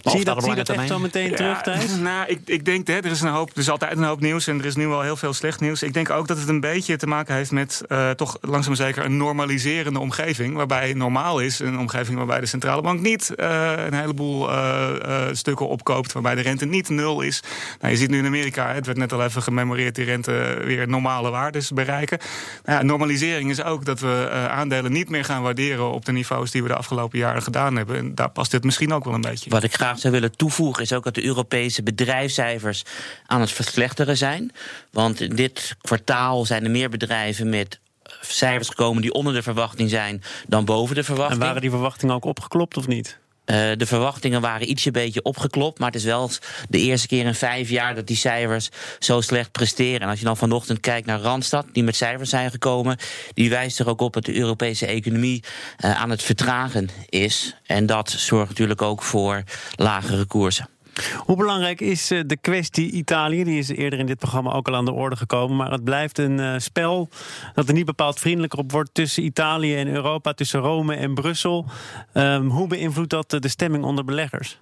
Maar 0.03 0.13
zie 0.13 0.19
je 0.19 0.25
dat, 0.25 0.45
zie 0.45 0.55
dat 0.55 0.69
echt 0.69 0.89
zo 0.89 0.99
meteen 0.99 1.35
terug, 1.35 1.63
Thijs? 1.63 1.97
Nou, 2.09 2.29
ik, 2.29 2.41
ik 2.45 2.65
denk, 2.65 2.87
hè, 2.87 2.95
er 2.95 3.11
is 3.11 3.21
een 3.21 3.29
hoop, 3.29 3.51
er 3.51 3.59
is 3.59 3.71
altijd 3.71 3.97
een 3.97 4.03
hoop 4.03 4.21
nieuws 4.21 4.47
en 4.47 4.59
er 4.59 4.65
is 4.65 4.77
nu 4.77 4.87
al 4.87 5.01
heel 5.01 5.17
veel 5.17 5.33
slecht 5.33 5.61
nieuws. 5.61 5.83
Ik 5.83 5.93
denk 5.93 6.11
ook 6.11 6.29
dat 6.29 6.39
het 6.39 6.49
een 6.49 6.61
beetje 6.61 6.97
te 6.97 7.07
maken 7.07 7.35
heeft 7.35 7.51
met 7.51 7.83
uh, 7.89 8.11
toch 8.11 8.39
langzaam 8.41 8.75
zeker 8.75 9.05
een 9.05 9.17
normaliserende 9.17 9.99
omgeving. 9.99 10.55
Waarbij 10.55 10.93
normaal 10.93 11.41
is, 11.41 11.59
een 11.59 11.79
omgeving 11.79 12.17
waarbij 12.17 12.41
de 12.41 12.47
centrale 12.47 12.83
bank 12.83 13.01
niet 13.01 13.33
uh, 13.37 13.73
een 13.87 13.95
heleboel 13.95 14.51
uh, 14.51 15.27
stukken 15.33 15.69
opkoopt. 15.69 16.13
Waarbij 16.13 16.35
de 16.35 16.41
rente 16.41 16.67
niet 16.67 16.89
nul 16.89 17.21
is. 17.21 17.43
Nou, 17.81 17.93
je 17.93 17.99
ziet 17.99 18.11
nu 18.11 18.19
in 18.19 18.27
Amerika, 18.27 18.73
het 18.73 18.87
werd 18.87 18.99
net 18.99 19.13
al 19.13 19.25
even 19.25 19.43
gememoreerd, 19.43 19.95
die 19.95 20.05
rente 20.05 20.63
weer 20.65 20.89
normale 20.89 21.31
waardes 21.31 21.71
bereiken. 21.71 22.19
Nou, 22.65 22.79
ja, 22.79 22.85
normalisering 22.85 23.51
is 23.51 23.63
ook 23.63 23.85
dat 23.85 24.01
we 24.01 24.47
aandelen 24.51 24.93
niet 24.93 25.09
meer 25.09 25.25
gaan 25.25 25.43
waarderen 25.43 25.93
op 25.93 26.05
de 26.05 26.13
niveaus 26.13 26.51
die 26.51 26.63
we 26.63 26.69
de 26.69 26.77
afgelopen 26.77 27.19
jaren 27.19 27.43
gedaan 27.43 27.58
hebben. 27.59 27.97
En 27.97 28.15
daar 28.15 28.31
past 28.31 28.51
dit 28.51 28.65
misschien 28.65 28.93
ook 28.93 29.05
wel 29.05 29.15
een 29.15 29.21
beetje. 29.21 29.51
Wat 29.51 29.63
ik 29.63 29.75
graag 29.75 29.99
zou 29.99 30.13
willen 30.13 30.37
toevoegen 30.37 30.83
is 30.83 30.93
ook 30.93 31.05
dat 31.05 31.15
de 31.15 31.25
Europese 31.25 31.83
bedrijfscijfers 31.83 32.85
aan 33.27 33.41
het 33.41 33.51
verslechteren 33.53 34.17
zijn. 34.17 34.53
Want 34.91 35.21
in 35.21 35.37
dit 35.37 35.77
kwartaal 35.81 36.45
zijn 36.45 36.65
er 36.65 36.71
meer 36.71 36.89
bedrijven 36.89 37.49
met 37.49 37.79
cijfers 38.21 38.69
gekomen 38.69 39.03
die 39.03 39.13
onder 39.13 39.33
de 39.33 39.43
verwachting 39.43 39.91
zijn 39.91 40.23
dan 40.47 40.65
boven 40.65 40.95
de 40.95 41.05
verwachting. 41.05 41.41
En 41.41 41.47
waren 41.47 41.61
die 41.61 41.71
verwachtingen 41.71 42.15
ook 42.15 42.25
opgeklopt 42.25 42.77
of 42.77 42.87
niet? 42.87 43.19
Uh, 43.51 43.57
de 43.77 43.87
verwachtingen 43.87 44.41
waren 44.41 44.71
ietsje 44.71 44.91
beetje 44.91 45.23
opgeklopt. 45.23 45.79
Maar 45.79 45.89
het 45.89 45.97
is 45.97 46.05
wel 46.05 46.31
de 46.69 46.79
eerste 46.79 47.07
keer 47.07 47.27
in 47.27 47.35
vijf 47.35 47.69
jaar 47.69 47.95
dat 47.95 48.07
die 48.07 48.17
cijfers 48.17 48.69
zo 48.99 49.21
slecht 49.21 49.53
presteren. 49.53 50.01
En 50.01 50.09
als 50.09 50.19
je 50.19 50.25
dan 50.25 50.37
vanochtend 50.37 50.81
kijkt 50.81 51.07
naar 51.07 51.21
Randstad, 51.21 51.67
die 51.73 51.83
met 51.83 51.97
cijfers 51.97 52.31
zijn 52.31 52.51
gekomen, 52.51 52.97
die 53.35 53.51
wijst 53.51 53.79
er 53.79 53.89
ook 53.89 54.01
op 54.01 54.13
dat 54.13 54.25
de 54.25 54.35
Europese 54.35 54.87
economie 54.87 55.43
uh, 55.85 56.01
aan 56.01 56.11
het 56.11 56.23
vertragen 56.23 56.89
is. 57.09 57.55
En 57.67 57.87
dat 57.87 58.11
zorgt 58.11 58.49
natuurlijk 58.49 58.83
ook 58.83 59.03
voor 59.03 59.43
lagere 59.77 60.25
koersen. 60.25 60.69
Hoe 61.17 61.37
belangrijk 61.37 61.81
is 61.81 62.11
eh, 62.11 62.21
de 62.27 62.37
kwestie 62.37 62.91
Italië? 62.91 63.45
Die 63.45 63.59
is 63.59 63.69
eerder 63.69 63.99
in 63.99 64.07
dit 64.07 64.19
programma 64.19 64.53
ook 64.53 64.69
al 64.69 64.75
aan 64.75 64.85
de 64.85 64.93
orde 64.93 65.17
gekomen. 65.17 65.57
Maar 65.57 65.71
het 65.71 65.85
blijft 65.85 66.19
een 66.19 66.39
uh, 66.39 66.55
spel 66.59 67.09
dat 67.55 67.69
er 67.69 67.75
niet 67.75 67.85
bepaald 67.85 68.19
vriendelijker 68.19 68.59
op 68.59 68.73
wordt 68.73 68.91
tussen 68.93 69.25
Italië 69.25 69.77
en 69.77 69.89
Europa, 69.89 70.33
tussen 70.33 70.61
Rome 70.61 70.95
en 70.95 71.15
Brussel. 71.15 71.67
Um, 72.15 72.49
hoe 72.49 72.69
beïnvloedt 72.69 73.11
dat 73.11 73.31
de 73.31 73.49
stemming 73.49 73.85
onder 73.85 74.05
beleggers? 74.05 74.59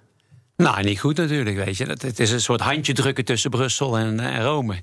Nou, 0.57 0.83
niet 0.83 0.99
goed 0.99 1.17
natuurlijk, 1.17 1.55
weet 1.55 1.77
je. 1.77 1.85
Het 1.85 2.19
is 2.19 2.31
een 2.31 2.41
soort 2.41 2.61
handje 2.61 2.93
drukken 2.93 3.25
tussen 3.25 3.49
Brussel 3.49 3.97
en, 3.97 4.19
en 4.19 4.43
Rome. 4.43 4.81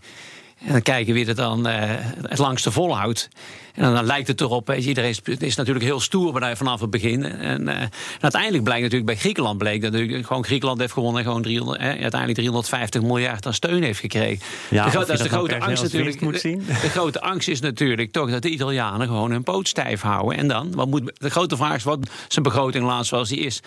En 0.59 0.73
dan 0.73 0.83
kijken 0.83 1.15
wie 1.15 1.27
het 1.27 1.37
dan 1.37 1.69
uh, 1.69 1.75
het 2.23 2.39
langste 2.39 2.71
volhoudt. 2.71 3.29
En 3.75 3.83
dan, 3.83 3.95
dan 3.95 4.05
lijkt 4.05 4.29
het 4.29 4.41
erop, 4.41 4.67
weet 4.67 4.83
je, 4.83 4.89
iedereen 4.89 5.11
is, 5.11 5.21
is 5.39 5.57
natuurlijk 5.57 5.85
heel 5.85 6.01
stoer 6.01 6.57
vanaf 6.57 6.81
het 6.81 6.91
begin. 6.91 7.25
En, 7.25 7.63
uh, 7.63 7.81
en, 7.81 7.91
uiteindelijk 8.21 8.65
blijkt 8.65 8.83
natuurlijk 8.83 9.11
bij 9.11 9.21
Griekenland 9.21 9.59
bleek 9.59 9.83
dat 9.83 9.93
natuurlijk 9.93 10.27
gewoon 10.27 10.45
Griekenland 10.45 10.81
heeft 10.81 10.93
gewonnen 10.93 11.21
en 11.21 11.27
gewoon 11.27 11.43
300, 11.43 11.79
eh, 11.79 11.87
uiteindelijk 11.87 12.35
350 12.35 13.03
miljard 13.03 13.47
aan 13.47 13.55
steun 13.55 13.83
heeft 13.83 14.01
gekregen. 14.01 14.47
Ja, 14.71 14.85
de, 14.85 14.91
dat 14.91 15.09
is 15.09 15.21
de 15.21 15.29
grote 15.29 15.61
angst 15.61 15.83
natuurlijk. 15.83 16.21
Moet 16.21 16.41
zien. 16.41 16.59
De, 16.59 16.73
de, 16.83 16.89
grote 16.89 17.21
angst 17.21 17.49
is 17.49 17.61
natuurlijk 17.61 18.13
toch 18.13 18.31
dat 18.31 18.43
de 18.43 18.51
Italianen 18.51 19.07
gewoon 19.07 19.31
hun 19.31 19.43
poot 19.43 19.69
stijf 19.69 20.01
houden. 20.01 20.39
En 20.39 20.49
dan, 20.49 20.75
wat 20.75 20.87
moet, 20.87 21.13
de 21.15 21.31
grote 21.31 21.57
vraag 21.57 21.77
is 21.77 21.83
wat 21.83 22.11
zijn 22.29 22.45
begroting 22.45 22.85
laat 22.85 23.07
zoals 23.07 23.29
die 23.29 23.39
is. 23.39 23.63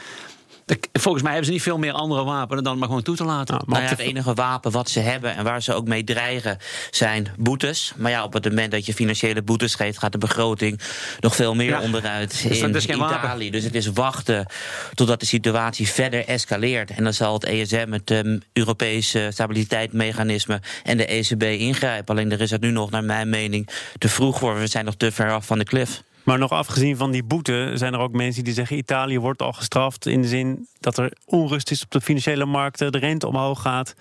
Volgens 0.94 1.24
mij 1.24 1.32
hebben 1.32 1.46
ze 1.46 1.52
niet 1.52 1.62
veel 1.62 1.78
meer 1.78 1.94
andere 1.94 2.24
wapenen 2.24 2.64
dan 2.64 2.78
maar 2.78 2.88
gewoon 2.88 3.04
toe 3.04 3.16
te 3.16 3.24
laten. 3.24 3.56
Nou, 3.56 3.66
maar 3.68 3.90
het 3.90 4.00
enige 4.00 4.34
wapen 4.34 4.72
wat 4.72 4.90
ze 4.90 5.00
hebben 5.00 5.36
en 5.36 5.44
waar 5.44 5.62
ze 5.62 5.74
ook 5.74 5.88
mee 5.88 6.04
dreigen 6.04 6.58
zijn 6.92 7.28
boetes. 7.38 7.94
Maar 7.96 8.12
ja, 8.12 8.24
op 8.24 8.34
het 8.34 8.46
moment 8.46 8.72
dat 8.72 8.86
je 8.86 8.94
financiële 8.94 9.42
boetes 9.42 9.76
geeft, 9.76 9.98
gaat 9.98 10.12
de 10.12 10.18
begroting 10.18 10.80
nog 11.20 11.36
veel 11.36 11.56
meer 11.56 11.70
ja. 11.70 11.82
onderuit 11.82 12.44
dus 12.48 12.62
in 12.62 12.72
dus 12.72 12.86
Italië. 12.86 12.98
Wapen. 12.98 13.52
Dus 13.52 13.64
het 13.64 13.76
is 13.76 13.88
wachten 13.88 14.46
totdat 14.94 15.20
de 15.20 15.26
situatie 15.26 15.88
verder 15.88 16.26
escaleert. 16.26 16.90
En 16.90 17.04
dan 17.04 17.14
zal 17.14 17.34
het 17.34 17.44
ESM, 17.44 17.92
het 17.92 18.10
um, 18.10 18.42
Europese 18.54 19.30
stabiliteitsmechanisme 19.32 20.62
en 20.84 20.98
de 20.98 21.06
ECB 21.06 21.44
ingrijpen. 21.44 22.16
Alleen 22.16 22.32
er 22.32 22.42
is 22.42 22.52
het 22.52 22.62
nu 22.62 22.72
nog, 22.72 22.92
naar 22.92 23.04
mijn 23.04 23.30
mening, 23.30 23.70
te 23.98 24.10
vroeg 24.10 24.40
voor. 24.40 24.60
We 24.60 24.68
zijn 24.68 24.86
nog 24.86 24.96
te 24.96 25.12
ver 25.12 25.32
af 25.32 25.46
van 25.46 25.58
de 25.58 25.66
klif. 25.66 26.02
Maar 26.28 26.38
nog 26.38 26.52
afgezien 26.52 26.98
van 26.98 27.12
die 27.12 27.24
boete 27.24 27.72
zijn 27.74 27.94
er 27.94 28.00
ook 28.00 28.12
mensen 28.12 28.44
die 28.44 28.54
zeggen... 28.54 28.78
Italië 28.78 29.20
wordt 29.20 29.42
al 29.42 29.54
gestraft 29.54 30.06
in 30.06 30.22
de 30.22 30.28
zin 30.28 30.68
dat 30.80 30.98
er 30.98 31.12
onrust 31.26 31.72
is 31.72 31.84
op 31.84 31.92
de 31.92 32.02
financiële 32.02 32.46
markten... 32.46 32.92
de 32.92 32.98
rente 32.98 33.28
omhoog 33.28 33.62
gaat. 33.62 33.96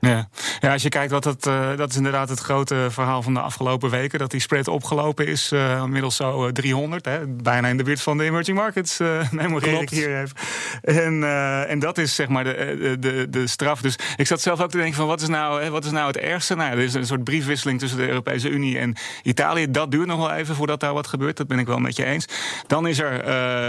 Ja. 0.00 0.28
ja, 0.60 0.72
als 0.72 0.82
je 0.82 0.88
kijkt 0.88 1.12
wat 1.12 1.22
dat, 1.22 1.46
uh, 1.46 1.76
dat 1.76 1.90
is 1.90 1.96
inderdaad 1.96 2.28
het 2.28 2.38
grote 2.38 2.86
verhaal 2.90 3.22
van 3.22 3.34
de 3.34 3.40
afgelopen 3.40 3.90
weken. 3.90 4.18
Dat 4.18 4.30
die 4.30 4.40
spread 4.40 4.68
opgelopen 4.68 5.26
is, 5.26 5.52
uh, 5.52 5.82
inmiddels 5.82 6.16
zo 6.16 6.46
uh, 6.46 6.52
300. 6.52 7.04
Hè, 7.04 7.26
bijna 7.26 7.68
in 7.68 7.76
de 7.76 7.82
buurt 7.82 8.00
van 8.00 8.18
de 8.18 8.24
emerging 8.24 8.56
markets, 8.56 8.98
memoreer 9.30 9.82
ik 9.82 9.90
hier 9.90 10.22
even. 10.22 10.36
En, 10.82 11.24
en 11.68 11.78
dat 11.78 11.98
is 11.98 12.14
zeg 12.14 12.28
maar 12.28 12.44
de, 12.44 12.96
de, 13.00 13.26
de 13.30 13.46
straf. 13.46 13.80
Dus 13.80 13.98
ik 14.16 14.26
zat 14.26 14.40
zelf 14.40 14.60
ook 14.60 14.70
te 14.70 14.76
denken 14.76 14.94
van 14.94 15.06
wat 15.06 15.20
is 15.20 15.28
nou, 15.28 15.62
hè, 15.62 15.70
wat 15.70 15.84
is 15.84 15.90
nou 15.90 16.06
het 16.06 16.16
ergste? 16.16 16.54
Nou, 16.54 16.70
er 16.70 16.78
is 16.78 16.94
een 16.94 17.06
soort 17.06 17.24
briefwisseling 17.24 17.78
tussen 17.78 17.98
de 17.98 18.08
Europese 18.08 18.48
Unie 18.48 18.78
en 18.78 18.96
Italië. 19.22 19.70
Dat 19.70 19.90
duurt 19.90 20.06
nog 20.06 20.18
wel 20.18 20.32
even 20.32 20.54
voordat 20.54 20.80
daar 20.80 20.94
wat 20.94 21.06
gebeurt. 21.06 21.36
Dat 21.36 21.46
ben 21.46 21.58
ik 21.58 21.66
wel 21.66 21.78
met 21.78 21.96
je 21.96 22.04
eens. 22.04 22.26
Dan 22.66 22.86
is 22.86 22.98
er 22.98 23.24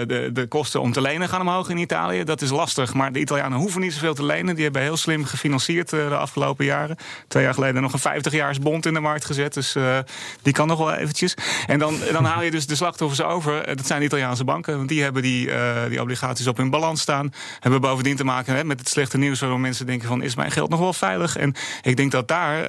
de, 0.08 0.30
de 0.34 0.48
kosten 0.48 0.82
om 0.82 0.92
te 0.92 1.02
lenen 1.02 1.30
gaan 1.30 1.42
omhoog 1.42 1.70
in 1.70 1.78
Italië. 1.78 2.24
Dat 2.24 2.42
is 2.42 2.50
lastig, 2.50 2.94
maar 2.94 3.12
de 3.12 3.20
Italianen 3.20 3.58
hoeven 3.58 3.82
niet 3.82 3.94
zoveel 3.94 4.14
te 4.14 4.26
lenen. 4.26 4.56
Die 4.56 4.64
hebben 4.64 4.82
heel 4.82 4.98
slim 4.98 5.26
gefinancierd 5.26 5.92
afgelopen 6.20 6.66
jaren. 6.66 6.98
Twee 7.28 7.44
jaar 7.44 7.54
geleden 7.54 7.82
nog 7.82 7.94
een 7.94 8.22
50-jaarsbond 8.22 8.86
in 8.86 8.94
de 8.94 9.00
markt 9.00 9.26
gezet. 9.26 9.54
Dus 9.54 9.76
uh, 9.76 9.98
die 10.42 10.54
kan 10.54 10.68
nog 10.68 10.78
wel 10.78 10.94
eventjes. 10.94 11.34
En 11.68 11.80
dan, 11.80 11.96
dan 12.12 12.26
haal 12.26 12.42
je 12.42 12.52
dus 12.52 12.68
de 12.68 12.76
slachtoffers 12.76 13.22
over. 13.22 13.76
Dat 13.76 13.88
zijn 13.88 14.00
de 14.00 14.06
Italiaanse 14.06 14.44
banken. 14.44 14.78
Want 14.78 14.90
die 14.90 15.04
hebben 15.04 15.22
die, 15.22 15.48
uh, 15.48 15.86
die 15.90 16.02
obligaties 16.02 16.48
op 16.48 16.58
hun 16.58 16.70
balans 16.70 17.02
staan. 17.02 17.34
Hebben 17.60 17.82
bovendien 17.82 18.16
te 18.16 18.24
maken 18.24 18.56
hè, 18.56 18.64
met 18.64 18.80
het 18.80 18.90
slechte 18.90 19.18
nieuws... 19.18 19.40
waardoor 19.40 19.60
mensen 19.60 19.86
denken 19.86 20.08
van, 20.08 20.22
is 20.22 20.36
mijn 20.36 20.52
geld 20.52 20.70
nog 20.70 20.80
wel 20.80 20.94
veilig? 20.94 21.38
En 21.38 21.56
ik 21.82 21.98
denk 21.98 22.12
dat 22.12 22.28
daar 22.28 22.64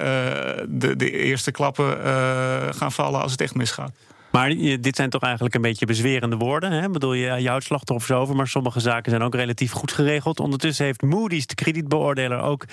de, 0.67 0.95
de 0.95 1.11
eerste 1.11 1.51
klappen 1.51 1.97
gaan 2.75 2.91
vallen 2.91 3.21
als 3.21 3.31
het 3.31 3.41
echt 3.41 3.55
misgaat. 3.55 3.91
Maar 4.31 4.49
dit 4.79 4.95
zijn 4.95 5.09
toch 5.09 5.21
eigenlijk 5.21 5.55
een 5.55 5.61
beetje 5.61 5.85
bezwerende 5.85 6.35
woorden. 6.35 6.71
Hè? 6.71 6.85
Ik 6.85 6.91
bedoel, 6.91 7.13
je, 7.13 7.41
je 7.41 7.47
houdt 7.47 7.63
slachtoffers 7.63 8.11
over, 8.11 8.35
maar 8.35 8.47
sommige 8.47 8.79
zaken 8.79 9.11
zijn 9.11 9.23
ook 9.23 9.35
relatief 9.35 9.71
goed 9.71 9.91
geregeld. 9.91 10.39
Ondertussen 10.39 10.85
heeft 10.85 11.01
Moody's, 11.01 11.45
de 11.45 11.55
kredietbeoordeler, 11.55 12.41
ook 12.41 12.65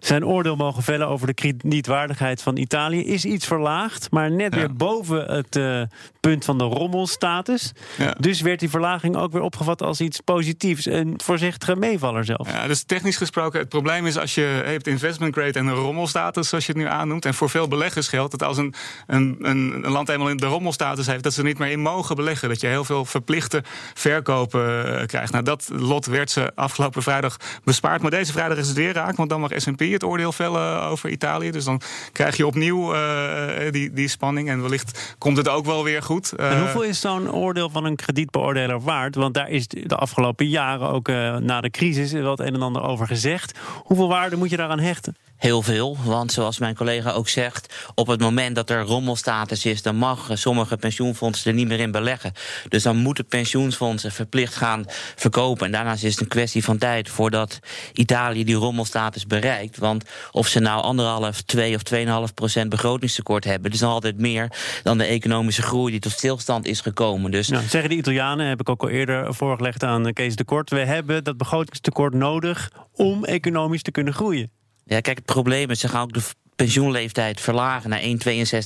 zijn 0.00 0.26
oordeel 0.26 0.56
mogen 0.56 0.82
vellen 0.82 1.08
over 1.08 1.26
de 1.26 1.34
kredietwaardigheid 1.34 2.42
van 2.42 2.56
Italië. 2.56 3.04
Is 3.04 3.24
iets 3.24 3.46
verlaagd, 3.46 4.10
maar 4.10 4.30
net 4.30 4.54
weer 4.54 4.74
boven 4.74 5.24
het 5.24 5.56
uh, 5.56 5.82
punt 6.20 6.44
van 6.44 6.58
de 6.58 6.64
rommelstatus. 6.64 7.72
Ja. 7.98 8.14
Dus 8.18 8.40
werd 8.40 8.60
die 8.60 8.70
verlaging 8.70 9.16
ook 9.16 9.32
weer 9.32 9.42
opgevat 9.42 9.82
als 9.82 10.00
iets 10.00 10.20
positiefs. 10.20 10.86
Een 10.86 11.20
voorzichtige 11.24 11.76
meevaller 11.76 12.24
zelf. 12.24 12.52
Ja, 12.52 12.66
dus 12.66 12.82
technisch 12.82 13.16
gesproken, 13.16 13.60
het 13.60 13.68
probleem 13.68 14.06
is 14.06 14.18
als 14.18 14.34
je 14.34 14.62
hebt 14.64 14.86
investment 14.86 15.34
grade 15.34 15.58
en 15.58 15.66
een 15.66 15.74
rommelstatus, 15.74 16.48
zoals 16.48 16.66
je 16.66 16.72
het 16.72 16.80
nu 16.80 16.88
aannoemt. 16.88 17.24
En 17.24 17.34
voor 17.34 17.50
veel 17.50 17.68
beleggers 17.68 18.08
geldt 18.08 18.30
dat 18.30 18.42
als 18.42 18.56
een, 18.56 18.74
een, 19.06 19.36
een 19.40 19.88
land 19.90 20.08
eenmaal 20.08 20.28
in 20.28 20.36
de 20.36 20.46
rommelstatus 20.46 20.99
heeft, 21.06 21.22
dat 21.22 21.32
ze 21.32 21.40
er 21.40 21.46
niet 21.46 21.58
meer 21.58 21.70
in 21.70 21.80
mogen 21.80 22.16
beleggen. 22.16 22.48
Dat 22.48 22.60
je 22.60 22.66
heel 22.66 22.84
veel 22.84 23.04
verplichte 23.04 23.62
verkopen 23.94 24.86
uh, 24.86 25.06
krijgt. 25.06 25.32
Nou, 25.32 25.44
dat 25.44 25.68
lot 25.72 26.06
werd 26.06 26.30
ze 26.30 26.52
afgelopen 26.54 27.02
vrijdag 27.02 27.36
bespaard. 27.64 28.02
Maar 28.02 28.10
deze 28.10 28.32
vrijdag 28.32 28.58
is 28.58 28.68
het 28.68 28.76
weer 28.76 28.92
raak, 28.92 29.16
want 29.16 29.30
dan 29.30 29.40
mag 29.40 29.50
SP 29.64 29.80
het 29.80 30.04
oordeel 30.04 30.32
vellen 30.32 30.82
over 30.82 31.10
Italië. 31.10 31.50
Dus 31.50 31.64
dan 31.64 31.80
krijg 32.12 32.36
je 32.36 32.46
opnieuw 32.46 32.94
uh, 32.94 33.70
die, 33.70 33.92
die 33.92 34.08
spanning. 34.08 34.48
En 34.48 34.62
wellicht 34.62 35.14
komt 35.18 35.36
het 35.36 35.48
ook 35.48 35.64
wel 35.64 35.84
weer 35.84 36.02
goed. 36.02 36.32
Uh, 36.36 36.50
en 36.50 36.60
hoeveel 36.60 36.82
is 36.82 37.00
zo'n 37.00 37.32
oordeel 37.32 37.70
van 37.70 37.84
een 37.84 37.96
kredietbeoordeler 37.96 38.80
waard? 38.80 39.14
Want 39.14 39.34
daar 39.34 39.48
is 39.48 39.68
de 39.68 39.96
afgelopen 39.96 40.48
jaren 40.48 40.88
ook 40.88 41.08
na 41.40 41.60
de 41.60 41.70
crisis 41.70 42.12
wel 42.12 42.30
het 42.30 42.40
een 42.40 42.54
en 42.54 42.62
ander 42.62 42.82
over 42.82 43.06
gezegd. 43.06 43.58
Hoeveel 43.84 44.08
waarde 44.08 44.36
moet 44.36 44.50
je 44.50 44.56
daaraan 44.56 44.78
hechten? 44.78 45.16
Heel 45.40 45.62
veel, 45.62 45.96
want 46.04 46.32
zoals 46.32 46.58
mijn 46.58 46.74
collega 46.74 47.10
ook 47.10 47.28
zegt, 47.28 47.90
op 47.94 48.06
het 48.06 48.20
moment 48.20 48.54
dat 48.54 48.70
er 48.70 48.82
rommelstatus 48.82 49.64
is, 49.64 49.82
dan 49.82 49.96
mag 49.96 50.30
sommige 50.32 50.76
pensioenfondsen 50.76 51.50
er 51.50 51.56
niet 51.56 51.68
meer 51.68 51.80
in 51.80 51.90
beleggen. 51.90 52.32
Dus 52.68 52.82
dan 52.82 52.96
moeten 52.96 53.26
pensioenfondsen 53.26 54.12
verplicht 54.12 54.54
gaan 54.54 54.84
verkopen. 55.16 55.66
En 55.66 55.72
daarnaast 55.72 56.04
is 56.04 56.10
het 56.10 56.20
een 56.20 56.28
kwestie 56.28 56.64
van 56.64 56.78
tijd 56.78 57.08
voordat 57.08 57.58
Italië 57.92 58.44
die 58.44 58.54
rommelstatus 58.54 59.26
bereikt. 59.26 59.78
Want 59.78 60.04
of 60.30 60.46
ze 60.46 60.60
nou 60.60 60.82
anderhalf, 60.82 61.42
twee 61.42 61.74
of 61.74 61.82
2,5 62.28 62.34
procent 62.34 62.68
begrotingstekort 62.68 63.44
hebben, 63.44 63.72
is 63.72 63.80
nog 63.80 63.92
altijd 63.92 64.18
meer 64.18 64.52
dan 64.82 64.98
de 64.98 65.04
economische 65.04 65.62
groei 65.62 65.90
die 65.90 66.00
tot 66.00 66.12
stilstand 66.12 66.66
is 66.66 66.80
gekomen. 66.80 67.30
Dus 67.30 67.48
nou, 67.48 67.64
zeggen 67.64 67.90
de 67.90 67.96
Italianen, 67.96 68.46
heb 68.46 68.60
ik 68.60 68.68
ook 68.68 68.82
al 68.82 68.88
eerder 68.88 69.34
voorgelegd 69.34 69.84
aan 69.84 70.12
Kees 70.12 70.36
de 70.36 70.44
Kort, 70.44 70.70
we 70.70 70.84
hebben 70.84 71.24
dat 71.24 71.36
begrotingstekort 71.36 72.14
nodig 72.14 72.70
om 72.94 73.24
economisch 73.24 73.82
te 73.82 73.90
kunnen 73.90 74.14
groeien. 74.14 74.59
Ja, 74.90 75.00
kijk, 75.00 75.16
het 75.16 75.26
probleem 75.26 75.70
is, 75.70 75.80
ze 75.80 75.88
gaan 75.88 76.02
ook 76.02 76.12
de 76.12 76.22
pensioenleeftijd 76.56 77.40
verlagen 77.40 77.90
naar 77.90 78.00
1,62 78.00 78.08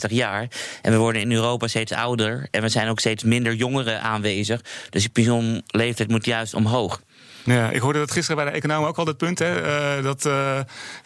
jaar. 0.08 0.48
En 0.82 0.92
we 0.92 0.98
worden 0.98 1.22
in 1.22 1.32
Europa 1.32 1.66
steeds 1.66 1.92
ouder. 1.92 2.48
En 2.50 2.62
we 2.62 2.68
zijn 2.68 2.88
ook 2.88 3.00
steeds 3.00 3.22
minder 3.22 3.54
jongeren 3.54 4.00
aanwezig. 4.00 4.60
Dus 4.90 5.02
die 5.02 5.10
pensioenleeftijd 5.10 6.08
moet 6.08 6.24
juist 6.24 6.54
omhoog. 6.54 7.02
Ja, 7.44 7.70
ik 7.70 7.80
hoorde 7.80 7.98
dat 7.98 8.10
gisteren 8.10 8.44
bij 8.44 8.52
de 8.52 8.56
economen 8.56 8.88
ook 8.88 8.96
al 8.96 9.06
het 9.06 9.16
punt. 9.16 9.38
Hè, 9.38 9.62
uh, 9.98 10.04
dat 10.04 10.24
uh, 10.24 10.58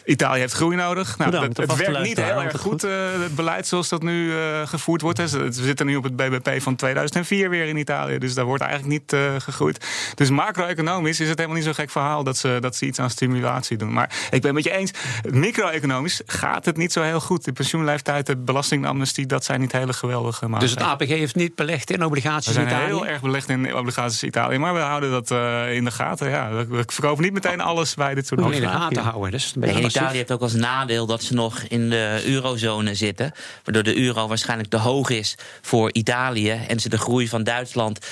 Italië 0.05 0.39
heeft 0.39 0.53
groei 0.53 0.75
nodig. 0.75 1.17
Nou, 1.17 1.31
Bedankt, 1.31 1.57
het, 1.57 1.71
het 1.71 1.79
werkt 1.79 2.01
niet 2.01 2.21
heel 2.21 2.43
erg 2.43 2.61
goed, 2.61 2.85
uh, 2.85 2.91
het 3.21 3.35
beleid 3.35 3.67
zoals 3.67 3.89
dat 3.89 4.03
nu 4.03 4.33
gevoerd 4.65 5.01
wordt. 5.01 5.17
Hè. 5.17 5.27
We 5.27 5.51
zitten 5.51 5.85
nu 5.85 5.95
op 5.95 6.03
het 6.03 6.15
BBP 6.15 6.61
van 6.61 6.75
2004 6.75 7.49
weer 7.49 7.65
in 7.65 7.77
Italië. 7.77 8.17
Dus 8.17 8.33
daar 8.33 8.45
wordt 8.45 8.63
eigenlijk 8.63 8.91
niet 8.91 9.21
gegroeid. 9.43 9.85
Dus 10.15 10.29
macro-economisch 10.29 11.19
is 11.19 11.27
het 11.27 11.37
helemaal 11.37 11.57
niet 11.57 11.65
zo'n 11.65 11.75
gek 11.75 11.89
verhaal... 11.89 12.23
Dat 12.23 12.37
ze, 12.37 12.57
dat 12.59 12.75
ze 12.75 12.85
iets 12.85 12.99
aan 12.99 13.09
stimulatie 13.09 13.77
doen. 13.77 13.93
Maar 13.93 14.09
ik 14.31 14.41
ben 14.41 14.41
het 14.41 14.53
met 14.53 14.63
je 14.63 14.71
eens. 14.71 14.91
Micro-economisch 15.29 16.21
gaat 16.25 16.65
het 16.65 16.77
niet 16.77 16.91
zo 16.91 17.01
heel 17.01 17.19
goed. 17.19 17.45
De 17.45 17.51
pensioenleeftijd, 17.51 18.25
de 18.25 18.37
belastingamnestie... 18.37 19.25
dat 19.25 19.43
zijn 19.43 19.59
niet 19.59 19.71
hele 19.71 19.93
geweldige 19.93 20.47
maatregelen. 20.47 20.77
Dus 20.77 20.87
het 20.87 21.01
APG 21.01 21.19
heeft 21.19 21.35
niet 21.35 21.55
belegd 21.55 21.91
in 21.91 22.05
obligaties 22.05 22.55
in 22.55 22.61
Italië? 22.61 22.75
We 22.75 22.79
zijn 22.79 22.97
heel 22.97 23.07
erg 23.07 23.21
belegd 23.21 23.49
in 23.49 23.75
obligaties 23.75 24.21
in 24.21 24.27
Italië. 24.27 24.57
Maar 24.57 24.73
we 24.73 24.79
houden 24.79 25.11
dat 25.11 25.31
in 25.71 25.83
de 25.83 25.91
gaten 25.91 26.28
ja, 26.29 26.65
we 26.65 26.83
verkopen 26.85 27.23
niet 27.23 27.33
meteen 27.33 27.61
alles 27.61 27.93
bij 27.93 28.15
dit 28.15 28.27
soort 28.27 28.39
dingen. 28.39 28.55
in 28.55 28.61
de 28.61 28.67
gaten 28.67 29.01
houden. 29.01 29.31
Dus 29.31 29.53
Italië 29.55 30.17
heeft 30.17 30.31
ook 30.31 30.41
als 30.41 30.53
nadeel 30.53 31.05
dat 31.05 31.23
ze 31.23 31.33
nog 31.33 31.61
in 31.61 31.89
de 31.89 32.21
eurozone 32.25 32.95
zitten. 32.95 33.31
Waardoor 33.63 33.83
de 33.83 33.97
euro 33.97 34.27
waarschijnlijk 34.27 34.69
te 34.69 34.77
hoog 34.77 35.09
is 35.09 35.37
voor 35.61 35.93
Italië. 35.93 36.51
En 36.67 36.79
ze 36.79 36.89
de 36.89 36.97
groei 36.97 37.27
van 37.27 37.43
Duitsland 37.43 38.05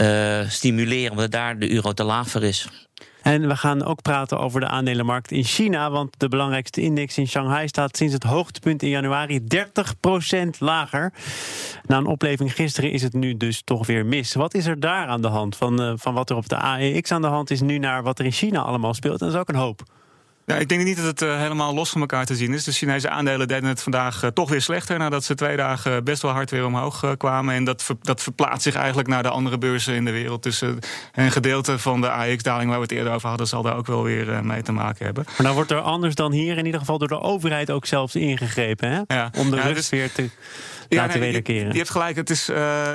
uh, 0.00 0.40
stimuleren, 0.48 1.10
omdat 1.10 1.30
daar 1.30 1.58
de 1.58 1.70
euro 1.70 1.92
te 1.92 2.04
laag 2.04 2.28
voor 2.28 2.42
is. 2.42 2.68
En 3.22 3.48
we 3.48 3.56
gaan 3.56 3.84
ook 3.84 4.02
praten 4.02 4.38
over 4.38 4.60
de 4.60 4.66
aandelenmarkt 4.66 5.30
in 5.30 5.44
China. 5.44 5.90
Want 5.90 6.14
de 6.18 6.28
belangrijkste 6.28 6.80
index 6.80 7.18
in 7.18 7.28
Shanghai 7.28 7.68
staat 7.68 7.96
sinds 7.96 8.14
het 8.14 8.22
hoogtepunt 8.22 8.82
in 8.82 8.88
januari 8.88 9.40
30% 9.40 10.58
lager. 10.58 11.12
Na 11.86 11.96
een 11.96 12.06
opleving 12.06 12.54
gisteren 12.54 12.92
is 12.92 13.02
het 13.02 13.12
nu 13.12 13.36
dus 13.36 13.62
toch 13.64 13.86
weer 13.86 14.06
mis. 14.06 14.34
Wat 14.34 14.54
is 14.54 14.66
er 14.66 14.80
daar 14.80 15.06
aan 15.06 15.22
de 15.22 15.28
hand? 15.28 15.56
Van, 15.56 15.82
uh, 15.82 15.92
van 15.96 16.14
wat 16.14 16.30
er 16.30 16.36
op 16.36 16.48
de 16.48 16.56
AEX 16.56 17.12
aan 17.12 17.22
de 17.22 17.28
hand 17.28 17.50
is 17.50 17.60
nu 17.60 17.78
naar 17.78 18.02
wat 18.02 18.18
er 18.18 18.24
in 18.24 18.32
China 18.32 18.60
allemaal 18.60 18.94
speelt. 18.94 19.20
En 19.20 19.26
dat 19.26 19.34
is 19.34 19.40
ook 19.40 19.48
een 19.48 19.54
hoop. 19.54 19.82
Ja, 20.50 20.56
ik 20.56 20.68
denk 20.68 20.84
niet 20.84 20.96
dat 20.96 21.06
het 21.06 21.22
uh, 21.22 21.38
helemaal 21.38 21.74
los 21.74 21.90
van 21.90 22.00
elkaar 22.00 22.24
te 22.24 22.36
zien 22.36 22.52
is. 22.52 22.64
De 22.64 22.72
Chinese 22.72 23.10
aandelen 23.10 23.48
deden 23.48 23.68
het 23.68 23.82
vandaag 23.82 24.22
uh, 24.22 24.30
toch 24.30 24.48
weer 24.48 24.60
slechter... 24.60 24.98
nadat 24.98 25.24
ze 25.24 25.34
twee 25.34 25.56
dagen 25.56 26.04
best 26.04 26.22
wel 26.22 26.30
hard 26.30 26.50
weer 26.50 26.64
omhoog 26.66 27.02
uh, 27.02 27.10
kwamen. 27.16 27.54
En 27.54 27.64
dat, 27.64 27.82
ver, 27.82 27.96
dat 28.02 28.22
verplaatst 28.22 28.62
zich 28.62 28.74
eigenlijk 28.74 29.08
naar 29.08 29.22
de 29.22 29.28
andere 29.28 29.58
beurzen 29.58 29.94
in 29.94 30.04
de 30.04 30.10
wereld. 30.10 30.42
Dus 30.42 30.60
een 31.12 31.32
gedeelte 31.32 31.78
van 31.78 32.00
de 32.00 32.10
AX-daling 32.10 32.68
waar 32.68 32.78
we 32.78 32.84
het 32.84 32.92
eerder 32.92 33.12
over 33.12 33.28
hadden... 33.28 33.46
zal 33.46 33.62
daar 33.62 33.76
ook 33.76 33.86
wel 33.86 34.02
weer 34.02 34.44
mee 34.44 34.62
te 34.62 34.72
maken 34.72 35.04
hebben. 35.04 35.24
Maar 35.26 35.46
dan 35.46 35.54
wordt 35.54 35.70
er 35.70 35.80
anders 35.80 36.14
dan 36.14 36.32
hier 36.32 36.58
in 36.58 36.64
ieder 36.66 36.80
geval 36.80 36.98
door 36.98 37.08
de 37.08 37.20
overheid 37.20 37.70
ook 37.70 37.86
zelfs 37.86 38.14
ingegrepen... 38.14 38.90
Hè? 38.90 39.14
Ja. 39.16 39.30
om 39.38 39.50
de 39.50 39.56
ja, 39.56 39.62
rust 39.62 39.74
dus, 39.76 39.88
weer 39.88 40.12
te 40.12 40.30
ja, 40.96 41.00
laten 41.02 41.20
nee, 41.20 41.28
wederkeren. 41.28 41.66
Je, 41.66 41.72
je 41.72 41.78
hebt 41.78 41.90
gelijk, 41.90 42.16
het, 42.16 42.30
is, 42.30 42.44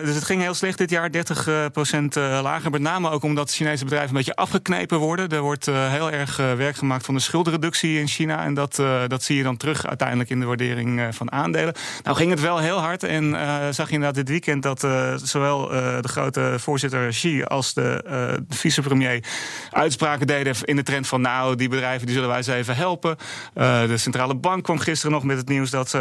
dus 0.03 0.15
het 0.15 0.23
ging 0.23 0.41
heel 0.41 0.53
slecht 0.53 0.77
dit 0.77 0.89
jaar, 0.89 1.11
30 1.11 1.69
procent 1.71 2.15
lager. 2.15 2.71
Met 2.71 2.81
name 2.81 3.09
ook 3.09 3.23
omdat 3.23 3.51
Chinese 3.51 3.83
bedrijven 3.83 4.09
een 4.09 4.15
beetje 4.15 4.35
afgeknepen 4.35 4.97
worden. 4.99 5.29
Er 5.29 5.41
wordt 5.41 5.65
heel 5.65 6.11
erg 6.11 6.37
werk 6.37 6.75
gemaakt 6.75 7.05
van 7.05 7.13
de 7.13 7.19
schuld 7.19 7.47
reductie 7.47 7.99
in 7.99 8.07
China. 8.07 8.43
En 8.43 8.53
dat, 8.53 8.75
dat 9.07 9.23
zie 9.23 9.37
je 9.37 9.43
dan 9.43 9.57
terug 9.57 9.85
uiteindelijk 9.85 10.29
in 10.29 10.39
de 10.39 10.45
waardering 10.45 11.07
van 11.11 11.31
aandelen. 11.31 11.73
Nou 12.03 12.17
ging 12.17 12.29
het 12.29 12.41
wel 12.41 12.57
heel 12.57 12.77
hard. 12.77 13.03
En 13.03 13.35
zag 13.73 13.87
je 13.87 13.93
inderdaad 13.93 14.15
dit 14.15 14.29
weekend 14.29 14.63
dat 14.63 14.79
zowel 15.23 15.67
de 15.67 16.07
grote 16.07 16.55
voorzitter 16.59 17.09
Xi 17.09 17.43
als 17.43 17.73
de, 17.73 18.03
de 18.47 18.55
vicepremier 18.55 19.23
uitspraken 19.71 20.27
deden 20.27 20.55
in 20.63 20.75
de 20.75 20.83
trend 20.83 21.07
van 21.07 21.21
nou, 21.21 21.55
die 21.55 21.69
bedrijven 21.69 22.05
die 22.05 22.15
zullen 22.15 22.29
wij 22.29 22.37
eens 22.37 22.47
even 22.47 22.75
helpen. 22.75 23.15
de 23.53 23.97
centrale 23.97 24.35
bank 24.35 24.63
kwam 24.63 24.79
gisteren 24.79 25.11
nog 25.11 25.23
met 25.23 25.37
het 25.37 25.47
nieuws 25.47 25.69
dat 25.69 25.89
ze 25.89 25.97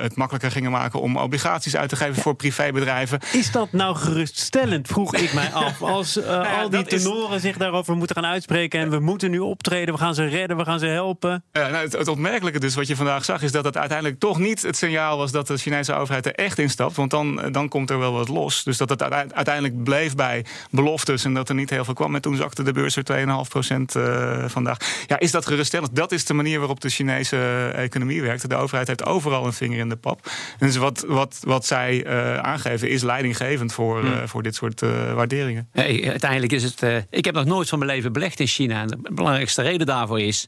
het 0.00 0.16
makkelijker 0.16 0.50
gingen 0.50 0.70
maken 0.70 1.00
om 1.00 1.16
obligaties 1.26 1.76
uit 1.76 1.88
te 1.88 1.96
geven 1.96 2.22
voor 2.22 2.34
privébedrijven. 2.34 3.20
Is 3.32 3.50
dat 3.50 3.72
nou 3.72 3.96
geruststellend, 3.96 4.88
vroeg 4.88 5.14
ik 5.14 5.32
mij 5.32 5.52
af. 5.52 5.82
Als 5.82 6.14
nou 6.14 6.44
ja, 6.44 6.62
al 6.62 6.70
die 6.70 6.84
tenoren 6.84 7.36
is... 7.36 7.42
zich 7.42 7.56
daarover 7.56 7.96
moeten 7.96 8.16
gaan 8.16 8.26
uitspreken 8.26 8.80
en 8.80 8.90
we 8.90 8.98
moeten 8.98 9.30
nu 9.30 9.38
optreden, 9.38 9.94
we 9.94 10.00
gaan 10.00 10.14
ze 10.14 10.24
redden, 10.24 10.56
we 10.56 10.64
gaan 10.64 10.78
ze 10.78 10.86
helpen. 10.86 11.44
Ja, 11.52 11.68
nou, 11.68 11.84
het, 11.84 11.92
het, 11.92 12.08
opmerkelijke 12.08 12.60
dus 12.60 12.74
wat 12.74 12.86
je 12.86 12.96
vandaag 12.96 13.24
zag... 13.24 13.42
is 13.42 13.52
dat 13.52 13.64
het 13.64 13.76
uiteindelijk 13.76 14.18
toch 14.18 14.38
niet 14.38 14.62
het 14.62 14.76
signaal 14.76 15.16
was... 15.16 15.32
dat 15.32 15.46
de 15.46 15.56
Chinese 15.56 15.94
overheid 15.94 16.26
er 16.26 16.34
echt 16.34 16.58
in 16.58 16.70
stapt. 16.70 16.96
Want 16.96 17.10
dan, 17.10 17.52
dan 17.52 17.68
komt 17.68 17.90
er 17.90 17.98
wel 17.98 18.12
wat 18.12 18.28
los. 18.28 18.64
Dus 18.64 18.76
dat 18.76 18.88
het 18.88 19.02
uiteindelijk 19.02 19.82
bleef 19.84 20.14
bij 20.14 20.44
beloftes... 20.70 21.24
en 21.24 21.34
dat 21.34 21.48
er 21.48 21.54
niet 21.54 21.70
heel 21.70 21.84
veel 21.84 21.94
kwam. 21.94 22.14
En 22.14 22.20
toen 22.20 22.36
zakte 22.36 22.62
de 22.62 22.72
beurs 22.72 22.96
er 22.96 23.44
2,5 23.44 23.48
procent 23.48 23.94
uh, 23.94 24.44
vandaag. 24.46 24.76
Ja, 25.06 25.18
is 25.18 25.30
dat 25.30 25.46
geruststellend? 25.46 25.96
Dat 25.96 26.12
is 26.12 26.24
de 26.24 26.34
manier 26.34 26.58
waarop 26.58 26.80
de 26.80 26.88
Chinese 26.88 27.70
economie 27.74 28.22
werkt. 28.22 28.48
De 28.48 28.56
overheid 28.56 28.86
heeft 28.86 29.04
overal 29.04 29.46
een 29.46 29.52
vinger 29.52 29.78
in 29.78 29.88
de 29.88 29.96
pap. 29.96 30.30
En 30.58 30.66
dus 30.66 30.76
wat, 30.76 31.04
wat, 31.16 31.38
wat 31.42 31.66
zij 31.66 32.06
uh, 32.06 32.38
aangeven 32.38 32.88
is 32.88 33.02
leidinggevend 33.02 33.72
voor, 33.72 34.04
uh, 34.04 34.22
voor 34.24 34.42
dit 34.42 34.54
soort 34.54 34.82
uh, 34.82 35.12
waarderingen. 35.14 35.68
Hey, 35.72 36.10
uiteindelijk 36.10 36.52
is 36.52 36.62
het. 36.62 36.82
ik 37.10 37.24
heb 37.24 37.34
nog 37.34 37.44
nooit 37.44 37.68
van 37.68 37.78
mijn 37.78 37.90
leven 37.90 38.12
belegd 38.12 38.40
in 38.40 38.46
China. 38.46 38.80
En 38.80 38.88
de 38.88 38.98
belangrijkste 39.12 39.62
reden 39.62 39.86
daarvoor 39.86 40.20
is. 40.20 40.46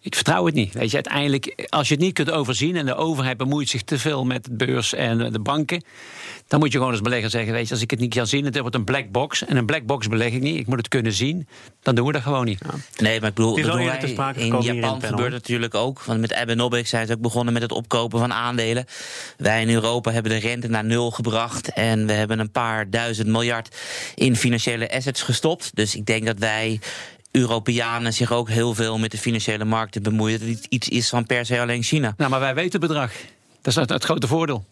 Ik 0.00 0.14
vertrouw 0.14 0.46
het 0.46 0.54
niet. 0.54 0.74
Weet 0.74 0.88
je, 0.88 0.94
uiteindelijk, 0.94 1.66
als 1.68 1.88
je 1.88 1.94
het 1.94 2.02
niet 2.02 2.14
kunt 2.14 2.30
overzien 2.30 2.76
en 2.76 2.86
de 2.86 2.94
overheid 2.94 3.36
bemoeit 3.36 3.68
zich 3.68 3.82
te 3.82 3.98
veel 3.98 4.24
met 4.24 4.44
de 4.44 4.52
beurs 4.52 4.94
en 4.94 5.32
de 5.32 5.40
banken. 5.40 5.84
Dan 6.48 6.58
moet 6.60 6.72
je 6.72 6.78
gewoon 6.78 6.92
als 6.92 7.02
belegger 7.02 7.30
zeggen: 7.30 7.52
Weet 7.52 7.66
je, 7.66 7.72
als 7.72 7.82
ik 7.82 7.90
het 7.90 8.00
niet 8.00 8.14
kan 8.14 8.26
zien, 8.26 8.44
het 8.44 8.58
wordt 8.58 8.74
een 8.74 8.84
black 8.84 9.10
box. 9.10 9.44
En 9.44 9.56
een 9.56 9.66
black 9.66 9.86
box 9.86 10.08
beleg 10.08 10.32
ik 10.32 10.42
niet. 10.42 10.56
Ik 10.56 10.66
moet 10.66 10.78
het 10.78 10.88
kunnen 10.88 11.12
zien. 11.12 11.48
Dan 11.82 11.94
doen 11.94 12.06
we 12.06 12.12
dat 12.12 12.22
gewoon 12.22 12.44
niet. 12.44 12.60
Ja. 12.64 13.02
Nee, 13.02 13.20
maar 13.20 13.28
ik 13.28 13.34
bedoel, 13.34 13.54
wij, 13.54 13.98
in 14.34 14.60
Japan 14.60 15.02
in 15.02 15.02
gebeurt 15.02 15.32
natuurlijk 15.32 15.74
ook. 15.74 16.02
Want 16.02 16.20
met 16.20 16.34
Abenomics 16.34 16.90
zijn 16.90 17.06
ze 17.06 17.12
ook 17.12 17.20
begonnen 17.20 17.52
met 17.52 17.62
het 17.62 17.72
opkopen 17.72 18.18
van 18.18 18.32
aandelen. 18.32 18.84
Wij 19.36 19.62
in 19.62 19.70
Europa 19.70 19.93
hebben 20.02 20.32
de 20.32 20.38
rente 20.38 20.68
naar 20.68 20.84
nul 20.84 21.10
gebracht. 21.10 21.72
En 21.72 22.06
we 22.06 22.12
hebben 22.12 22.38
een 22.38 22.50
paar 22.50 22.90
duizend 22.90 23.28
miljard 23.28 23.76
in 24.14 24.36
financiële 24.36 24.90
assets 24.90 25.22
gestopt. 25.22 25.70
Dus 25.74 25.94
ik 25.94 26.06
denk 26.06 26.26
dat 26.26 26.38
wij 26.38 26.80
Europeanen 27.30 28.12
zich 28.12 28.32
ook 28.32 28.48
heel 28.48 28.74
veel 28.74 28.98
met 28.98 29.10
de 29.10 29.18
financiële 29.18 29.64
markten 29.64 30.02
bemoeien. 30.02 30.40
Dat 30.40 30.48
het 30.48 30.66
iets 30.68 30.88
is 30.88 31.08
van 31.08 31.26
per 31.26 31.46
se 31.46 31.60
alleen 31.60 31.82
China. 31.82 32.14
Nou, 32.16 32.30
maar 32.30 32.40
wij 32.40 32.54
weten 32.54 32.80
het 32.80 32.88
bedrag. 32.88 33.12
Dat 33.60 33.72
is 33.72 33.74
het, 33.74 33.88
het 33.88 34.04
grote 34.04 34.26
voordeel. 34.26 34.64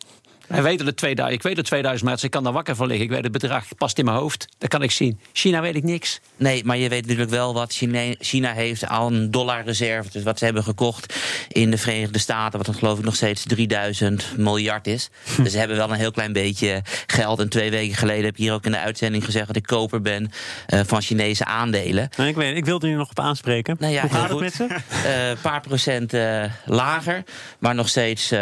Hij 0.53 0.63
weet 0.63 0.81
het 0.81 0.97
2000, 0.97 1.39
ik 1.39 1.43
weet 1.43 1.57
het 1.57 1.67
2000 1.67 2.09
maar 2.09 2.19
ik 2.23 2.31
kan 2.31 2.45
daar 2.45 2.53
wakker 2.53 2.77
van 2.77 2.87
liggen. 2.87 3.05
Ik 3.05 3.11
weet 3.11 3.23
het 3.23 3.33
bedrag, 3.33 3.65
past 3.77 3.99
in 3.99 4.05
mijn 4.05 4.17
hoofd. 4.17 4.47
Dat 4.59 4.69
kan 4.69 4.83
ik 4.83 4.91
zien. 4.91 5.21
China 5.33 5.61
weet 5.61 5.75
ik 5.75 5.83
niks. 5.83 6.21
Nee, 6.37 6.65
maar 6.65 6.77
je 6.77 6.89
weet 6.89 7.03
natuurlijk 7.03 7.31
wel 7.31 7.55
wat 7.55 7.73
China, 7.73 8.15
China 8.19 8.53
heeft 8.53 8.85
aan 8.85 9.31
dollarreserve. 9.31 10.11
Dus 10.13 10.23
wat 10.23 10.39
ze 10.39 10.45
hebben 10.45 10.63
gekocht 10.63 11.15
in 11.49 11.71
de 11.71 11.79
Verenigde 11.79 12.19
Staten. 12.19 12.59
Wat 12.59 12.67
dan 12.67 12.75
geloof 12.75 12.99
ik 12.99 13.05
nog 13.05 13.17
steeds 13.17 13.43
3000 13.43 14.35
miljard 14.37 14.87
is. 14.87 15.11
Hm. 15.37 15.43
Dus 15.43 15.53
ze 15.53 15.59
hebben 15.59 15.77
wel 15.77 15.91
een 15.91 15.99
heel 15.99 16.11
klein 16.11 16.33
beetje 16.33 16.83
geld. 17.07 17.39
En 17.39 17.49
twee 17.49 17.71
weken 17.71 17.97
geleden 17.97 18.25
heb 18.25 18.33
ik 18.33 18.41
hier 18.41 18.53
ook 18.53 18.65
in 18.65 18.73
de 18.73 18.79
uitzending 18.79 19.25
gezegd... 19.25 19.47
dat 19.47 19.57
ik 19.57 19.67
koper 19.67 20.01
ben 20.01 20.31
uh, 20.69 20.81
van 20.87 21.03
Chinese 21.03 21.45
aandelen. 21.45 22.09
Nou, 22.17 22.29
ik, 22.29 22.37
weet, 22.37 22.57
ik 22.57 22.65
wilde 22.65 22.89
je 22.89 22.97
nog 22.97 23.11
op 23.11 23.21
aanspreken. 23.21 23.77
Nou 23.79 23.93
ja, 23.93 24.01
Hoe 24.01 24.11
gaat 24.11 24.29
het 24.29 24.41
met 24.41 24.55
ze? 24.55 24.63
Een 24.63 25.31
uh, 25.31 25.43
paar 25.43 25.61
procent 25.61 26.15
uh, 26.15 26.45
lager, 26.65 27.25
maar 27.59 27.75
nog 27.75 27.89
steeds 27.89 28.33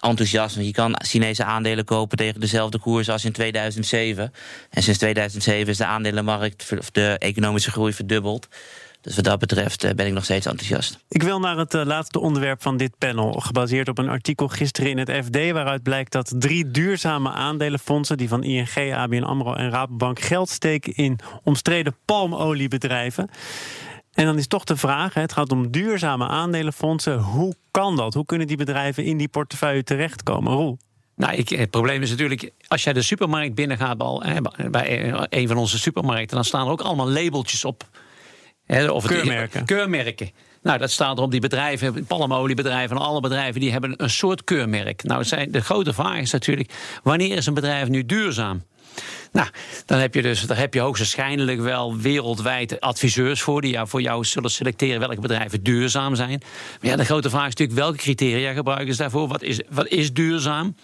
enthousiast. 0.00 0.56
je 0.56 0.72
kan 0.72 0.96
Chinese 1.04 1.44
aandelen 1.44 1.84
kopen 1.84 2.16
tegen 2.16 2.40
dezelfde 2.40 2.78
koers 2.78 3.08
als 3.08 3.24
in 3.24 3.32
2007. 3.32 4.32
En 4.70 4.82
sinds 4.82 4.98
2007 4.98 5.68
is 5.68 5.76
de 5.76 5.84
aandelenmarkt, 5.84 6.72
of 6.78 6.90
de 6.90 7.16
economische 7.18 7.70
groei 7.70 7.92
verdubbeld. 7.92 8.48
Dus 9.00 9.16
wat 9.16 9.24
dat 9.24 9.38
betreft 9.38 9.84
eh, 9.84 9.94
ben 9.94 10.06
ik 10.06 10.12
nog 10.12 10.24
steeds 10.24 10.46
enthousiast. 10.46 10.98
Ik 11.08 11.22
wil 11.22 11.40
naar 11.40 11.56
het 11.56 11.74
eh, 11.74 11.84
laatste 11.84 12.18
onderwerp 12.18 12.62
van 12.62 12.76
dit 12.76 12.98
panel. 12.98 13.32
Gebaseerd 13.32 13.88
op 13.88 13.98
een 13.98 14.08
artikel 14.08 14.48
gisteren 14.48 14.90
in 14.90 14.98
het 14.98 15.10
FD. 15.24 15.50
Waaruit 15.50 15.82
blijkt 15.82 16.12
dat 16.12 16.34
drie 16.38 16.70
duurzame 16.70 17.30
aandelenfondsen. 17.30 18.16
die 18.16 18.28
van 18.28 18.44
ING, 18.44 18.92
ABN 18.94 19.22
Amro 19.22 19.54
en 19.54 19.70
Rabobank. 19.70 20.20
geld 20.20 20.48
steken 20.48 20.94
in 20.94 21.18
omstreden 21.44 21.96
palmoliebedrijven. 22.04 23.30
En 24.18 24.24
dan 24.24 24.38
is 24.38 24.46
toch 24.46 24.64
de 24.64 24.76
vraag: 24.76 25.14
het 25.14 25.32
gaat 25.32 25.52
om 25.52 25.70
duurzame 25.70 26.26
aandelenfondsen. 26.26 27.18
Hoe 27.18 27.54
kan 27.70 27.96
dat? 27.96 28.14
Hoe 28.14 28.26
kunnen 28.26 28.46
die 28.46 28.56
bedrijven 28.56 29.04
in 29.04 29.16
die 29.16 29.28
portefeuille 29.28 29.82
terechtkomen? 29.82 30.52
Roel? 30.52 30.78
Nou, 31.16 31.34
ik, 31.34 31.48
het 31.48 31.70
probleem 31.70 32.02
is 32.02 32.10
natuurlijk, 32.10 32.50
als 32.68 32.84
jij 32.84 32.92
de 32.92 33.02
supermarkt 33.02 33.54
binnengaat 33.54 33.98
bij 34.70 35.12
een 35.28 35.48
van 35.48 35.56
onze 35.56 35.78
supermarkten, 35.78 36.36
dan 36.36 36.44
staan 36.44 36.66
er 36.66 36.72
ook 36.72 36.80
allemaal 36.80 37.10
labeltjes 37.10 37.64
op. 37.64 37.84
Of 38.90 39.06
keurmerken. 39.06 39.64
keurmerken. 39.64 40.30
Nou, 40.62 40.78
dat 40.78 40.90
staat 40.90 41.16
er 41.16 41.22
op 41.22 41.30
die 41.30 41.40
bedrijven, 41.40 42.04
palmoliebedrijven 42.06 42.96
en 42.96 43.02
alle 43.02 43.20
bedrijven, 43.20 43.60
die 43.60 43.72
hebben 43.72 43.94
een 43.96 44.10
soort 44.10 44.44
keurmerk. 44.44 45.02
Nou, 45.02 45.24
zijn, 45.24 45.50
de 45.50 45.60
grote 45.60 45.92
vraag 45.92 46.18
is 46.18 46.30
natuurlijk, 46.30 46.72
wanneer 47.02 47.36
is 47.36 47.46
een 47.46 47.54
bedrijf 47.54 47.88
nu 47.88 48.06
duurzaam? 48.06 48.62
Nou, 49.32 49.48
dan 49.86 49.98
heb 49.98 50.14
je 50.14 50.22
dus, 50.22 50.40
daar 50.40 50.58
heb 50.58 50.74
je 50.74 50.80
hoogstwaarschijnlijk 50.80 51.60
wel 51.60 51.96
wereldwijd 51.96 52.80
adviseurs 52.80 53.42
voor 53.42 53.60
die 53.60 53.70
jou, 53.70 53.88
voor 53.88 54.00
jou 54.00 54.24
zullen 54.24 54.50
selecteren 54.50 55.00
welke 55.00 55.20
bedrijven 55.20 55.62
duurzaam 55.62 56.14
zijn. 56.14 56.42
Maar 56.80 56.90
ja, 56.90 56.96
de 56.96 57.04
grote 57.04 57.30
vraag 57.30 57.46
is 57.46 57.54
natuurlijk 57.54 57.78
welke 57.78 57.98
criteria 57.98 58.52
gebruiken 58.52 58.94
ze 58.94 59.00
daarvoor? 59.00 59.28
Wat 59.28 59.42
is, 59.42 59.60
wat 59.68 59.88
is 59.88 60.12
duurzaam? 60.12 60.74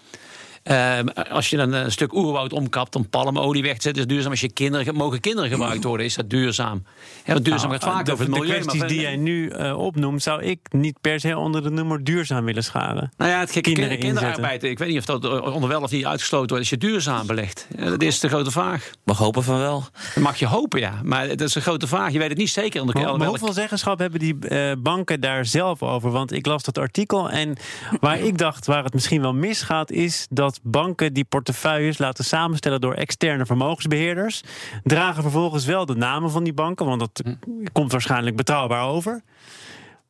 Ehm, 0.65 1.07
als 1.07 1.49
je 1.49 1.57
dan 1.57 1.73
een 1.73 1.91
stuk 1.91 2.13
oerwoud 2.13 2.53
omkapt 2.53 2.95
om 2.95 3.09
palmolie 3.09 3.61
weg 3.61 3.75
te 3.75 3.81
zetten, 3.81 4.01
is 4.03 4.07
duurzaam. 4.07 4.31
Als 4.31 4.41
je 4.41 4.51
kinderen, 4.51 4.95
mogen 4.95 5.19
kinderen 5.19 5.49
gebruikt 5.49 5.83
worden, 5.83 6.05
is 6.05 6.15
dat 6.15 6.29
duurzaam. 6.29 6.83
Ja, 7.25 7.33
want 7.33 7.45
duurzaam 7.45 7.69
nou, 7.69 7.81
gaat 7.81 7.93
vaak 7.93 8.09
over 8.09 8.25
het 8.25 8.33
milieu. 8.33 8.47
De 8.47 8.59
kwesties 8.59 8.87
die 8.87 9.01
jij 9.01 9.15
nu 9.15 9.51
uh, 9.51 9.77
opnoemt, 9.77 10.23
zou 10.23 10.43
ik 10.43 10.59
niet 10.69 11.01
per 11.01 11.19
se 11.19 11.37
onder 11.37 11.63
de 11.63 11.69
noemer 11.69 12.03
duurzaam 12.03 12.45
willen 12.45 12.63
scharen. 12.63 13.11
Nou 13.17 13.31
ja, 13.31 13.39
het 13.39 13.51
gekke 13.51 13.71
kinderen 13.71 13.99
kinderarbeid. 13.99 14.63
Ik 14.63 14.79
weet 14.79 14.87
niet 14.87 14.97
of 14.97 15.05
dat 15.05 15.41
onder 15.53 15.69
wel 15.69 15.81
of 15.81 15.91
niet 15.91 16.05
uitgesloten 16.05 16.47
wordt 16.47 16.63
als 16.63 16.69
je 16.69 16.77
duurzaam 16.77 17.27
belegt. 17.27 17.67
Dat 17.75 18.01
is 18.01 18.19
de 18.19 18.27
grote 18.27 18.51
vraag. 18.51 18.91
Mag 19.03 19.17
hopen 19.17 19.43
van 19.43 19.57
wel. 19.57 19.83
Dat 20.13 20.23
mag 20.23 20.37
je 20.37 20.47
hopen, 20.47 20.79
ja. 20.79 20.99
Maar 21.03 21.27
dat 21.27 21.41
is 21.41 21.55
een 21.55 21.61
grote 21.61 21.87
vraag. 21.87 22.11
Je 22.11 22.19
weet 22.19 22.29
het 22.29 22.37
niet 22.37 22.49
zeker. 22.49 22.85
Maar, 22.85 22.95
maar 22.95 23.17
welk... 23.17 23.29
hoeveel 23.29 23.53
zeggenschap 23.53 23.99
hebben 23.99 24.19
die 24.19 24.37
uh, 24.39 24.71
banken 24.77 25.19
daar 25.19 25.45
zelf 25.45 25.83
over? 25.83 26.11
Want 26.11 26.31
ik 26.31 26.45
las 26.45 26.63
dat 26.63 26.77
artikel 26.77 27.29
en 27.29 27.57
waar 27.99 28.19
ik 28.19 28.37
dacht 28.37 28.65
waar 28.65 28.83
het 28.83 28.93
misschien 28.93 29.21
wel 29.21 29.33
misgaat, 29.33 29.91
is 29.91 30.27
dat 30.29 30.54
banken 30.63 31.13
die 31.13 31.25
portefeuilles 31.25 31.97
laten 31.97 32.25
samenstellen 32.25 32.81
door 32.81 32.93
externe 32.93 33.45
vermogensbeheerders. 33.45 34.43
Dragen 34.83 35.21
vervolgens 35.21 35.65
wel 35.65 35.85
de 35.85 35.95
namen 35.95 36.31
van 36.31 36.43
die 36.43 36.53
banken, 36.53 36.85
want 36.85 36.99
dat 36.99 37.21
hm. 37.23 37.65
komt 37.71 37.91
waarschijnlijk 37.91 38.35
betrouwbaar 38.35 38.87
over. 38.87 39.21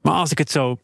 Maar 0.02 0.14
als 0.14 0.32
ik 0.32 0.38
het 0.38 0.52
zo 0.52 0.78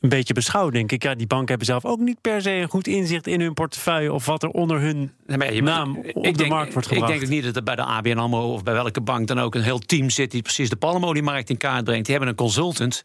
een 0.00 0.08
beetje 0.08 0.34
beschouw, 0.34 0.70
denk 0.70 0.92
ik, 0.92 1.02
ja, 1.02 1.14
die 1.14 1.26
banken 1.26 1.48
hebben 1.48 1.66
zelf 1.66 1.84
ook 1.84 1.98
niet 1.98 2.20
per 2.20 2.42
se 2.42 2.50
een 2.50 2.68
goed 2.68 2.86
inzicht 2.86 3.26
in 3.26 3.40
hun 3.40 3.54
portefeuille 3.54 4.12
of 4.12 4.26
wat 4.26 4.42
er 4.42 4.50
onder 4.50 4.80
hun 4.80 5.12
nee, 5.26 5.62
naam 5.62 5.98
op 6.12 6.38
de 6.38 6.46
markt 6.46 6.72
wordt 6.72 6.88
gebracht. 6.88 7.12
Ik 7.12 7.18
denk 7.18 7.30
niet 7.30 7.44
dat 7.44 7.56
er 7.56 7.62
bij 7.62 7.76
de 7.76 7.82
ABN 7.82 8.18
AMRO 8.18 8.52
of 8.52 8.62
bij 8.62 8.74
welke 8.74 9.00
bank 9.00 9.26
dan 9.26 9.38
ook 9.38 9.54
een 9.54 9.62
heel 9.62 9.78
team 9.78 10.10
zit 10.10 10.30
die 10.30 10.42
precies 10.42 10.68
de 10.68 10.76
palmoliemarkt 10.76 11.50
in 11.50 11.56
kaart 11.56 11.84
brengt. 11.84 12.04
Die 12.04 12.14
hebben 12.14 12.30
een 12.30 12.38
consultant 12.38 13.02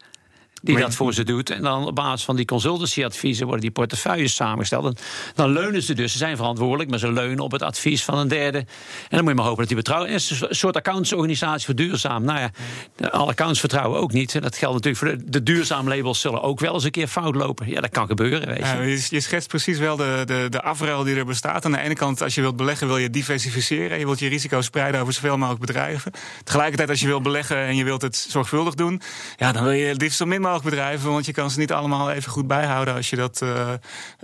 die 0.62 0.78
dat 0.78 0.95
voor 0.95 1.13
ze 1.13 1.24
doet. 1.24 1.50
En 1.50 1.62
dan 1.62 1.86
op 1.86 1.95
basis 1.95 2.26
van 2.26 2.36
die 2.36 2.45
consultancyadviezen 2.45 3.45
worden 3.45 3.62
die 3.62 3.71
portefeuilles 3.71 4.36
samengesteld. 4.36 4.86
En 4.86 4.95
dan 5.36 5.52
leunen 5.52 5.82
ze 5.82 5.93
dus, 5.93 6.12
ze 6.12 6.17
zijn 6.17 6.38
verantwoordelijk, 6.38 6.89
maar 6.89 7.00
ze 7.00 7.12
leunen 7.12 7.39
op 7.39 7.52
het 7.52 7.62
advies 7.62 8.04
van 8.04 8.17
een 8.17 8.28
derde. 8.28 8.58
En 8.58 8.67
dan 9.10 9.19
moet 9.19 9.30
je 9.30 9.36
maar 9.36 9.45
hopen 9.45 9.60
dat 9.60 9.67
die 9.67 9.76
betrouwen. 9.76 10.12
Het 10.12 10.21
is 10.21 10.41
een 10.41 10.56
soort 10.56 10.76
accountsorganisatie 10.76 11.65
voor 11.65 11.76
duurzaam. 11.76 12.24
Nou 12.24 12.39
ja, 12.39 12.52
alle 13.10 13.32
accounts 13.32 13.60
vertrouwen 13.60 14.00
ook 14.00 14.12
niet. 14.12 14.36
En 14.36 14.41
dat 14.41 14.58
geldt 14.58 14.86
natuurlijk 14.86 15.04
voor 15.04 15.26
de, 15.26 15.30
de 15.30 15.43
duurzaam 15.43 15.88
labels 15.88 16.19
zullen 16.19 16.41
ook 16.41 16.60
wel 16.60 16.74
eens 16.74 16.84
een 16.84 16.91
keer 16.91 17.08
fout 17.08 17.36
lopen. 17.36 17.69
Ja, 17.69 17.82
dat 17.82 17.89
kan 17.89 18.08
gebeuren. 18.08 18.47
Weet 18.47 18.58
je. 18.58 18.63
Ja, 18.63 18.82
je, 19.10 19.19
schetst 19.19 19.47
precies 19.47 19.78
wel 19.78 19.95
de, 19.95 20.24
de, 20.26 20.47
de 20.50 20.62
afruil 20.62 21.04
die 21.04 21.15
er 21.15 21.26
bestaat. 21.26 21.65
Aan 21.65 21.71
de 21.71 21.80
ene 21.80 21.95
kant, 21.95 22.21
als 22.21 22.36
je 22.36 22.41
wilt 22.41 22.56
beleggen, 22.56 22.88
wil 22.88 22.97
je 22.97 23.10
diversificeren. 23.10 24.00
Je 24.00 24.06
wilt 24.06 24.19
je 24.19 24.28
risico 24.28 24.62
spreiden 24.62 25.02
over 25.02 25.13
zoveel 25.13 25.38
mogelijk 25.38 25.65
bedrijven. 25.65 26.12
Tegelijkertijd, 26.43 26.89
als 26.89 27.00
je 27.00 27.08
wilt 27.08 27.24
beleggen 27.24 27.58
en 27.58 27.76
je 27.76 27.84
wilt 27.84 28.02
het 28.02 28.15
zorgvuldig 28.30 28.74
doen, 28.74 29.02
ja, 29.38 29.52
dan 29.52 29.63
wil 29.63 29.71
je 29.71 29.86
het 29.86 30.02
liefst 30.02 30.17
zo 30.17 30.26
min 30.26 30.32
mogelijk 30.32 30.50
bedrijven. 30.59 31.11
Want 31.11 31.25
je 31.25 31.31
kan 31.31 31.51
ze 31.51 31.59
niet 31.59 31.71
allemaal 31.71 32.11
even 32.11 32.31
goed 32.31 32.47
bijhouden 32.47 32.93
als 32.93 33.09
je 33.09 33.15
dat 33.15 33.41
uh, 33.43 33.69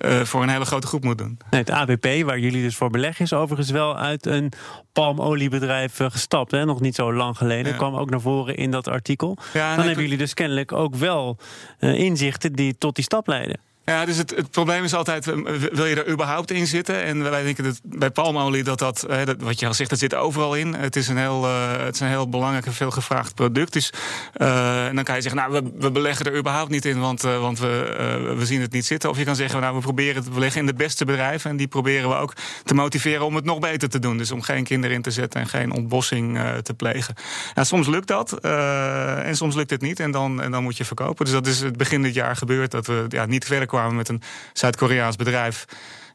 uh, 0.06 0.22
voor 0.22 0.44
een 0.44 0.50
hele 0.50 0.66
grote 0.66 0.88
groep 0.88 1.04
moet 1.04 1.18
doen. 1.18 1.40
Nee, 1.50 1.62
het 1.62 1.72
ABP, 1.72 2.08
waar 2.26 2.40
jullie 2.40 2.62
dus 2.62 2.76
voor 2.76 2.90
beleggen, 2.90 3.26
is 3.26 3.34
overigens 3.34 3.70
wel 3.70 3.98
uit 3.98 4.26
een 4.26 4.52
palmoliebedrijf 4.94 6.00
uh, 6.00 6.10
gestapt. 6.10 6.52
Hè? 6.52 6.66
Nog 6.66 6.82
niet 6.82 6.96
zo 6.96 7.14
lang 7.14 7.38
geleden. 7.38 7.72
Ja. 7.72 7.78
kwam 7.78 7.96
ook 7.96 8.10
naar 8.10 8.22
voren 8.22 8.56
in 8.56 8.72
dat 8.72 8.88
artikel. 8.88 9.38
Ja, 9.54 9.76
Dan 9.76 9.86
hebben 9.86 10.04
jullie 10.04 10.18
dus 10.18 10.34
kennelijk 10.34 10.72
ook 10.72 10.96
wel 10.96 11.38
inzichten 11.80 12.54
die 12.54 12.78
tot 12.78 12.96
die 12.96 13.04
stap 13.04 13.28
leiden. 13.28 13.60
Ja, 13.90 14.06
dus 14.06 14.18
het, 14.18 14.36
het 14.36 14.52
probleem 14.52 14.84
is 14.84 14.94
altijd, 14.94 15.28
eh, 15.28 15.36
wil 15.72 15.86
je 15.86 16.04
er 16.04 16.12
überhaupt 16.12 16.52
in 16.52 16.68
zitten? 16.68 17.04
En 17.04 17.24
wij 17.24 17.44
denken 17.44 17.64
dat 17.64 17.80
bij 17.84 18.10
palmolie 18.10 18.64
dat 18.64 18.80
dat, 18.80 19.06
wat 19.40 19.60
je 19.60 19.68
al 19.68 19.74
zegt, 19.74 19.90
dat 19.90 20.00
zit 20.00 20.16
overal 20.16 20.56
in. 20.56 20.74
Het 20.74 20.96
is 20.96 21.08
een 21.08 21.18
heel, 21.18 21.46
uh, 21.46 21.72
het 21.78 21.94
is 21.94 22.00
een 22.00 22.08
heel 22.08 22.30
belangrijk 22.30 22.66
en 22.66 22.74
veel 22.74 22.92
gevraagd 22.92 23.36
product. 23.36 23.74
Dus 23.74 23.94
uh, 24.38 24.88
en 24.88 24.96
dan 24.96 25.04
kan 25.04 25.16
je 25.16 25.22
zeggen, 25.22 25.42
nou, 25.42 25.52
we, 25.52 25.72
we 25.80 25.92
beleggen 25.92 26.26
er 26.26 26.38
überhaupt 26.38 26.70
niet 26.70 26.86
in, 26.86 27.00
want, 27.00 27.26
uh, 27.26 27.40
want 27.40 27.60
we, 27.60 28.34
we 28.38 28.46
zien 28.46 28.62
het 28.62 28.72
niet 28.72 28.86
zitten. 28.86 29.10
Of 29.10 29.18
je 29.18 29.24
kan 29.24 29.36
zeggen, 29.36 29.62
nou, 29.62 29.76
we 29.76 29.82
proberen 29.82 30.24
te 30.24 30.30
beleggen 30.30 30.60
in 30.60 30.68
de 30.68 30.74
beste 30.74 31.06
bedrijven. 31.06 31.50
En 31.50 31.58
die 31.58 31.68
proberen 31.68 32.10
we 32.10 32.16
ook 32.16 32.34
te 32.64 32.74
motiveren 32.74 33.26
om 33.26 33.36
het 33.36 33.46
nog 33.46 33.60
beter 33.60 33.90
te 33.90 34.00
doen. 34.00 34.18
Dus 34.18 34.32
om 34.32 34.42
geen 34.42 34.64
kinderen 34.64 34.96
in 34.96 35.02
te 35.02 35.12
zetten 35.12 35.42
en 35.42 35.48
geen 35.48 35.72
ontbossing 35.72 36.40
te 36.64 36.74
plegen. 36.74 37.16
Nou, 37.54 37.68
soms 37.68 37.88
lukt 37.88 38.08
dat 38.08 38.40
en 38.40 39.36
soms 39.36 39.56
lukt 39.56 39.70
het 39.70 39.82
niet. 39.82 40.00
En 40.00 40.12
dan, 40.12 40.42
en 40.42 40.52
dan 40.52 40.64
moet 40.64 40.78
je 40.78 40.86
verkopen. 40.86 41.26
Dus 41.26 41.34
dat 41.34 41.48
is 41.48 41.60
het 41.60 41.78
begin 41.78 42.02
dit 42.02 42.14
jaar 42.14 42.36
gebeurd, 42.36 42.72
dat 42.72 42.88
we 42.88 43.06
ja, 43.10 43.26
niet 43.26 43.46
verder 43.46 43.68
kwamen 43.68 43.76
met 43.86 44.10
een 44.10 44.22
Zuid-Koreaans 44.54 45.16
bedrijf. 45.16 45.66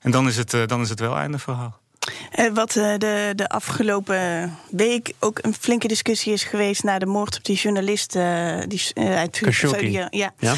En 0.00 0.10
dan 0.10 0.28
is 0.28 0.36
het, 0.36 0.52
uh, 0.52 0.66
dan 0.66 0.80
is 0.80 0.88
het 0.88 1.00
wel 1.00 1.16
einde 1.16 1.38
verhaal. 1.38 1.80
Uh, 2.38 2.50
wat 2.54 2.76
uh, 2.76 2.94
de, 2.98 3.32
de 3.34 3.48
afgelopen 3.48 4.56
week 4.70 5.12
ook 5.18 5.38
een 5.42 5.54
flinke 5.54 5.88
discussie 5.88 6.32
is 6.32 6.44
geweest 6.44 6.84
na 6.84 6.98
de 6.98 7.06
moord 7.06 7.36
op 7.36 7.44
die 7.44 7.56
journalist 7.56 8.16
uh, 8.16 8.60
die, 8.66 8.82
uit 8.94 9.40
Saudi-Arabië. 9.48 10.06
Ja. 10.10 10.32
ja. 10.38 10.54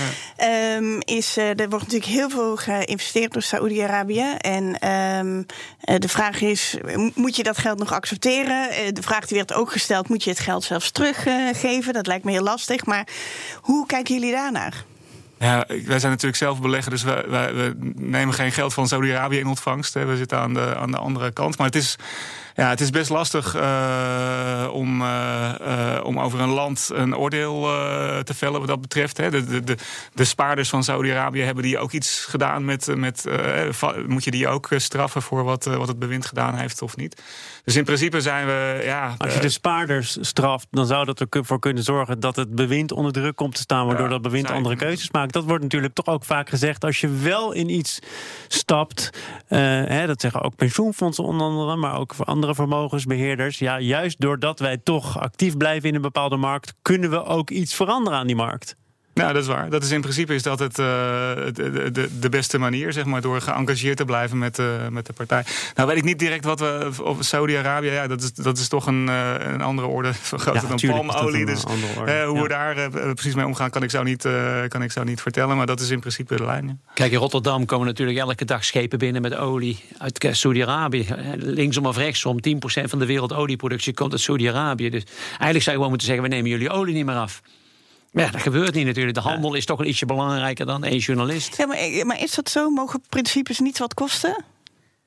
Um, 0.77 1.01
is, 1.01 1.37
er 1.37 1.69
wordt 1.69 1.85
natuurlijk 1.85 2.05
heel 2.05 2.31
veel 2.31 2.57
geïnvesteerd 2.57 3.33
door 3.33 3.43
Saoedi-Arabië. 3.43 4.35
En 4.39 4.89
um, 4.91 5.47
de 5.81 6.09
vraag 6.09 6.41
is: 6.41 6.77
moet 7.15 7.37
je 7.37 7.43
dat 7.43 7.59
geld 7.59 7.79
nog 7.79 7.93
accepteren? 7.93 8.95
de 8.95 9.03
vraag 9.03 9.27
die 9.27 9.37
werd 9.37 9.53
ook 9.55 9.73
gesteld: 9.73 10.09
moet 10.09 10.25
je 10.25 10.31
het 10.31 10.41
geld 10.41 10.65
zelfs 10.65 10.91
teruggeven? 10.91 11.93
dat 11.93 12.07
lijkt 12.07 12.25
me 12.25 12.31
heel 12.31 12.43
lastig. 12.43 12.85
Maar 12.85 13.07
hoe 13.61 13.87
kijken 13.87 14.15
jullie 14.15 14.33
daarnaar? 14.33 14.85
Ja, 15.45 15.65
wij 15.67 15.99
zijn 15.99 16.13
natuurlijk 16.13 16.37
zelf 16.37 16.61
belegger, 16.61 16.91
dus 16.91 17.03
we, 17.03 17.25
we 17.29 17.77
nemen 17.97 18.35
geen 18.35 18.53
geld 18.53 18.75
van 18.75 18.89
Saudi-Arabië 18.89 19.39
in 19.39 19.47
ontvangst. 19.47 19.95
Hè. 19.95 20.05
We 20.05 20.17
zitten 20.17 20.39
aan 20.39 20.55
de, 20.55 20.77
aan 20.77 20.91
de 20.91 20.99
andere 20.99 21.33
kant. 21.33 21.59
Maar 21.59 21.67
het 21.67 21.77
is 21.77 21.97
ja, 22.55 22.69
het 22.69 22.81
is 22.81 22.91
best 22.91 23.11
lastig 23.11 23.57
uh, 23.57 24.69
om, 24.73 25.01
uh, 25.01 26.01
om 26.03 26.21
over 26.21 26.41
een 26.41 26.49
land 26.49 26.91
een 26.93 27.17
oordeel 27.17 27.61
te 28.25 28.35
vellen 28.35 28.59
wat 28.59 28.69
dat 28.69 28.81
betreft. 28.81 29.17
Hè. 29.17 29.31
De, 29.31 29.45
de, 29.45 29.65
de, 29.65 29.77
de 30.15 30.25
spaarders 30.25 30.69
van 30.69 30.85
Saudi-Arabië 30.85 31.43
hebben 31.43 31.65
die 31.65 31.79
ook 31.79 31.93
iets 31.93 32.25
gedaan 32.25 32.65
met. 32.65 32.97
met 32.97 33.25
moet 34.07 34.25
je 34.25 34.31
die 34.31 34.49
ook 34.49 34.69
straffen 34.77 35.23
voor 35.23 35.45
wat, 35.45 35.65
wat 35.65 35.89
het 35.89 35.99
bewind 35.99 36.27
gedaan 36.27 36.55
heeft 36.55 36.83
of 36.83 36.97
niet? 36.97 37.23
Dus 37.65 37.77
in 37.77 37.85
principe 37.85 38.21
zijn 38.21 38.47
we. 38.47 38.81
Ja, 38.85 39.15
Als 39.19 39.35
je 39.35 39.41
de 39.41 39.49
spaarders 39.49 40.19
straft, 40.21 40.67
dan 40.71 40.87
zou 40.87 41.05
dat 41.05 41.21
ervoor 41.21 41.59
kunnen 41.59 41.83
zorgen 41.83 42.21
dat 42.21 42.37
het 42.37 42.55
bewind 42.55 42.93
onder 42.93 43.13
druk 43.13 43.37
komt 43.37 43.55
te 43.55 43.61
staan, 43.61 43.87
waardoor 43.87 44.09
dat 44.09 44.23
bewind 44.23 44.51
andere 44.51 44.77
keuzes 44.77 45.11
maakt. 45.11 45.33
Dat 45.33 45.45
wordt 45.45 45.63
natuurlijk 45.63 45.95
toch 45.95 46.07
ook 46.07 46.25
vaak 46.25 46.49
gezegd. 46.49 46.85
Als 46.85 47.01
je 47.01 47.09
wel 47.09 47.53
in 47.53 47.69
iets 47.69 47.99
stapt, 48.49 49.11
hè, 49.47 50.07
dat 50.07 50.21
zeggen 50.21 50.43
ook 50.43 50.57
pensioenfondsen 50.57 51.25
onder 51.25 51.47
andere, 51.47 51.77
maar 51.77 51.99
ook 51.99 52.15
voor 52.15 52.25
andere 52.25 52.44
andere 52.45 52.69
vermogensbeheerders. 52.69 53.59
Ja, 53.59 53.81
juist 53.81 54.21
doordat 54.21 54.59
wij 54.59 54.77
toch 54.77 55.19
actief 55.19 55.57
blijven 55.57 55.89
in 55.89 55.95
een 55.95 56.01
bepaalde 56.01 56.37
markt, 56.37 56.75
kunnen 56.83 57.11
we 57.11 57.25
ook 57.25 57.51
iets 57.51 57.75
veranderen 57.75 58.19
aan 58.19 58.27
die 58.27 58.37
markt. 58.37 58.77
Nou, 59.15 59.33
dat 59.33 59.43
is 59.43 59.49
waar. 59.49 59.71
Dat 59.71 59.83
is 59.83 59.91
in 59.91 60.01
principe 60.01 60.35
is 60.35 60.43
dat 60.43 60.59
het, 60.59 60.79
uh, 60.79 60.87
de, 61.53 61.91
de, 61.93 62.19
de, 62.19 62.29
beste 62.29 62.59
manier, 62.59 62.93
zeg 62.93 63.05
maar, 63.05 63.21
door 63.21 63.41
geëngageerd 63.41 63.97
te 63.97 64.05
blijven 64.05 64.39
met, 64.39 64.59
uh, 64.59 64.67
met 64.91 65.07
de 65.07 65.13
partij. 65.13 65.45
Nou, 65.75 65.89
weet 65.89 65.97
ik 65.97 66.05
niet 66.05 66.19
direct 66.19 66.45
wat 66.45 66.61
we. 66.61 66.91
Of 67.03 67.17
Saudi-Arabië, 67.21 67.91
ja, 67.91 68.07
dat 68.07 68.23
is, 68.23 68.33
dat 68.33 68.59
is 68.59 68.69
toch 68.69 68.87
een, 68.87 69.07
uh, 69.07 69.35
een 69.39 69.61
andere 69.61 69.87
orde 69.87 70.15
van 70.31 70.39
grootte 70.39 70.67
dan 70.87 71.07
palmolie. 71.07 71.47
Dus 71.47 71.63
hoe 72.27 72.43
we 72.43 72.49
daar 72.49 72.91
precies 72.91 73.35
mee 73.35 73.47
omgaan, 73.47 73.71
kan 73.71 73.83
ik, 73.83 73.91
zo 73.91 74.03
niet, 74.03 74.29
kan 74.69 74.83
ik 74.83 74.93
zo 74.93 75.05
niet 75.05 75.21
vertellen. 75.21 75.57
Maar 75.57 75.67
dat 75.67 75.81
is 75.81 75.91
in 75.91 76.01
principe 76.01 76.37
de 76.37 76.45
lijn. 76.45 76.81
Kijk, 76.95 77.13
in 77.13 77.19
Rotterdam 77.19 77.65
komen 77.65 77.87
natuurlijk 77.87 78.19
elke 78.19 78.45
dag 78.45 78.65
schepen 78.65 78.99
binnen 78.99 79.23
met 79.23 79.37
olie 79.37 79.85
uit 79.99 80.29
Saudi-Arabië. 80.31 81.07
Linksom 81.37 81.87
of 81.87 81.97
rechtsom, 81.97 82.39
10% 82.49 82.59
van 82.85 82.99
de 82.99 83.07
wereldolieproductie 83.07 83.95
komt 83.95 84.13
uit 84.13 84.21
Saudi-Arabië. 84.21 84.91
Dus 84.91 85.05
eigenlijk 85.29 85.63
zou 85.63 85.65
je 85.65 85.71
gewoon 85.71 85.89
moeten 85.89 86.07
zeggen: 86.07 86.25
we 86.25 86.35
nemen 86.35 86.51
jullie 86.51 86.71
olie 86.71 86.95
niet 86.95 87.07
meer 87.07 87.15
af. 87.15 87.43
Ja, 88.15 88.31
dat 88.31 88.41
gebeurt 88.41 88.75
niet 88.75 88.87
natuurlijk. 88.87 89.15
De 89.15 89.21
handel 89.21 89.55
is 89.55 89.65
toch 89.65 89.79
een 89.79 89.89
ietsje 89.89 90.07
belangrijker 90.07 90.67
dan 90.67 90.85
één 90.85 90.99
journalist. 90.99 91.57
Ja, 91.57 91.67
maar, 91.67 92.07
maar 92.07 92.23
is 92.23 92.35
dat 92.35 92.51
zo? 92.51 92.71
Mogen 92.71 93.03
principes 93.09 93.59
niet 93.59 93.79
wat 93.79 93.95
kosten? 93.95 94.45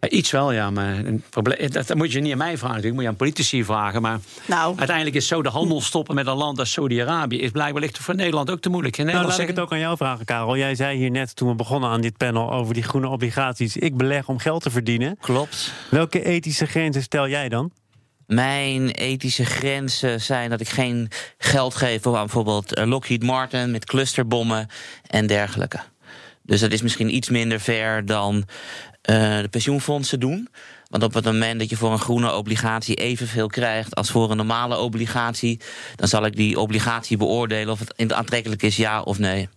iets 0.09 0.31
wel, 0.31 0.51
ja, 0.51 0.69
maar 0.69 0.97
een 0.97 1.23
probleem, 1.29 1.71
dat, 1.71 1.95
moet 1.95 2.11
je 2.11 2.19
niet 2.19 2.31
aan 2.31 2.37
mij 2.37 2.57
vragen. 2.57 2.75
Natuurlijk 2.75 2.93
moet 2.93 3.03
je 3.03 3.09
aan 3.09 3.15
politici 3.15 3.63
vragen. 3.63 4.01
Maar 4.01 4.19
nou. 4.45 4.77
uiteindelijk 4.77 5.15
is 5.15 5.27
zo 5.27 5.41
de 5.41 5.49
handel 5.49 5.81
stoppen 5.81 6.15
met 6.15 6.27
een 6.27 6.35
land 6.35 6.59
als 6.59 6.71
Saudi-Arabië... 6.71 7.39
is 7.39 7.51
blijkbaar 7.51 7.81
ligt 7.81 7.97
voor 7.97 8.15
Nederland 8.15 8.51
ook 8.51 8.59
te 8.59 8.69
moeilijk. 8.69 8.97
Nou, 8.97 9.27
laat 9.27 9.39
ik 9.39 9.47
het 9.47 9.59
ook 9.59 9.71
aan 9.71 9.79
jou 9.79 9.97
vragen, 9.97 10.25
Karel. 10.25 10.57
Jij 10.57 10.75
zei 10.75 10.97
hier 10.97 11.11
net 11.11 11.35
toen 11.35 11.49
we 11.49 11.55
begonnen 11.55 11.89
aan 11.89 12.01
dit 12.01 12.17
panel 12.17 12.51
over 12.51 12.73
die 12.73 12.83
groene 12.83 13.07
obligaties... 13.07 13.77
ik 13.77 13.97
beleg 13.97 14.27
om 14.27 14.39
geld 14.39 14.63
te 14.63 14.69
verdienen. 14.69 15.17
Klopt. 15.21 15.73
Welke 15.89 16.23
ethische 16.23 16.65
grenzen 16.65 17.01
stel 17.01 17.27
jij 17.27 17.49
dan? 17.49 17.71
Mijn 18.27 18.89
ethische 18.89 19.45
grenzen 19.45 20.21
zijn 20.21 20.49
dat 20.49 20.61
ik 20.61 20.69
geen 20.69 21.09
geld 21.37 21.75
geef 21.75 22.01
voor 22.01 22.11
bijvoorbeeld 22.11 22.73
eh, 22.73 22.85
Lockheed 22.85 23.23
Martin 23.23 23.71
met 23.71 23.85
clusterbommen 23.85 24.67
en 25.07 25.27
dergelijke. 25.27 25.79
Dus 26.43 26.59
dat 26.59 26.71
is 26.71 26.81
misschien 26.81 27.15
iets 27.15 27.29
minder 27.29 27.59
ver 27.59 28.05
dan 28.05 28.35
uh, 28.35 28.45
de 29.41 29.47
pensioenfondsen 29.49 30.19
doen. 30.19 30.49
Want 30.89 31.03
op 31.03 31.13
het 31.13 31.25
moment 31.25 31.59
dat 31.59 31.69
je 31.69 31.77
voor 31.77 31.91
een 31.91 31.99
groene 31.99 32.33
obligatie 32.33 32.95
evenveel 32.95 33.47
krijgt 33.47 33.95
als 33.95 34.11
voor 34.11 34.31
een 34.31 34.37
normale 34.37 34.77
obligatie, 34.77 35.59
dan 35.95 36.07
zal 36.07 36.25
ik 36.25 36.35
die 36.35 36.59
obligatie 36.59 37.17
beoordelen 37.17 37.73
of 37.73 37.79
het 37.79 38.13
aantrekkelijk 38.13 38.63
is, 38.63 38.75
ja 38.75 39.01
of 39.01 39.19
nee. 39.19 39.49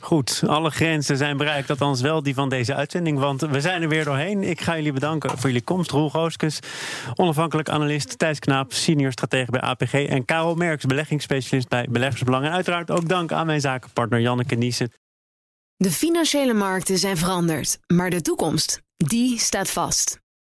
Goed, 0.00 0.42
alle 0.46 0.70
grenzen 0.70 1.16
zijn 1.16 1.36
bereikt, 1.36 1.70
althans 1.70 2.00
wel 2.00 2.22
die 2.22 2.34
van 2.34 2.48
deze 2.48 2.74
uitzending. 2.74 3.18
Want 3.18 3.40
we 3.40 3.60
zijn 3.60 3.82
er 3.82 3.88
weer 3.88 4.04
doorheen. 4.04 4.42
Ik 4.42 4.60
ga 4.60 4.76
jullie 4.76 4.92
bedanken 4.92 5.30
voor 5.30 5.48
jullie 5.48 5.64
komst. 5.64 5.90
Roel 5.90 6.10
Gooskes, 6.10 6.58
onafhankelijk 7.14 7.68
analist. 7.68 8.18
Thijs 8.18 8.38
Knaap, 8.38 8.72
senior 8.72 9.12
stratege 9.12 9.50
bij 9.50 9.60
APG. 9.60 9.92
En 9.92 10.24
Karel 10.24 10.54
Merks, 10.54 10.84
beleggingsspecialist 10.84 11.68
bij 11.68 11.86
Beleggersbelang. 11.90 12.44
En 12.44 12.52
uiteraard 12.52 12.90
ook 12.90 13.08
dank 13.08 13.32
aan 13.32 13.46
mijn 13.46 13.60
zakenpartner 13.60 14.20
Janneke 14.20 14.54
Niesen. 14.54 14.92
De 15.76 15.90
financiële 15.90 16.52
markten 16.52 16.98
zijn 16.98 17.16
veranderd, 17.16 17.78
maar 17.86 18.10
de 18.10 18.20
toekomst, 18.20 18.80
die 18.96 19.38
staat 19.38 19.70
vast. 19.70 20.20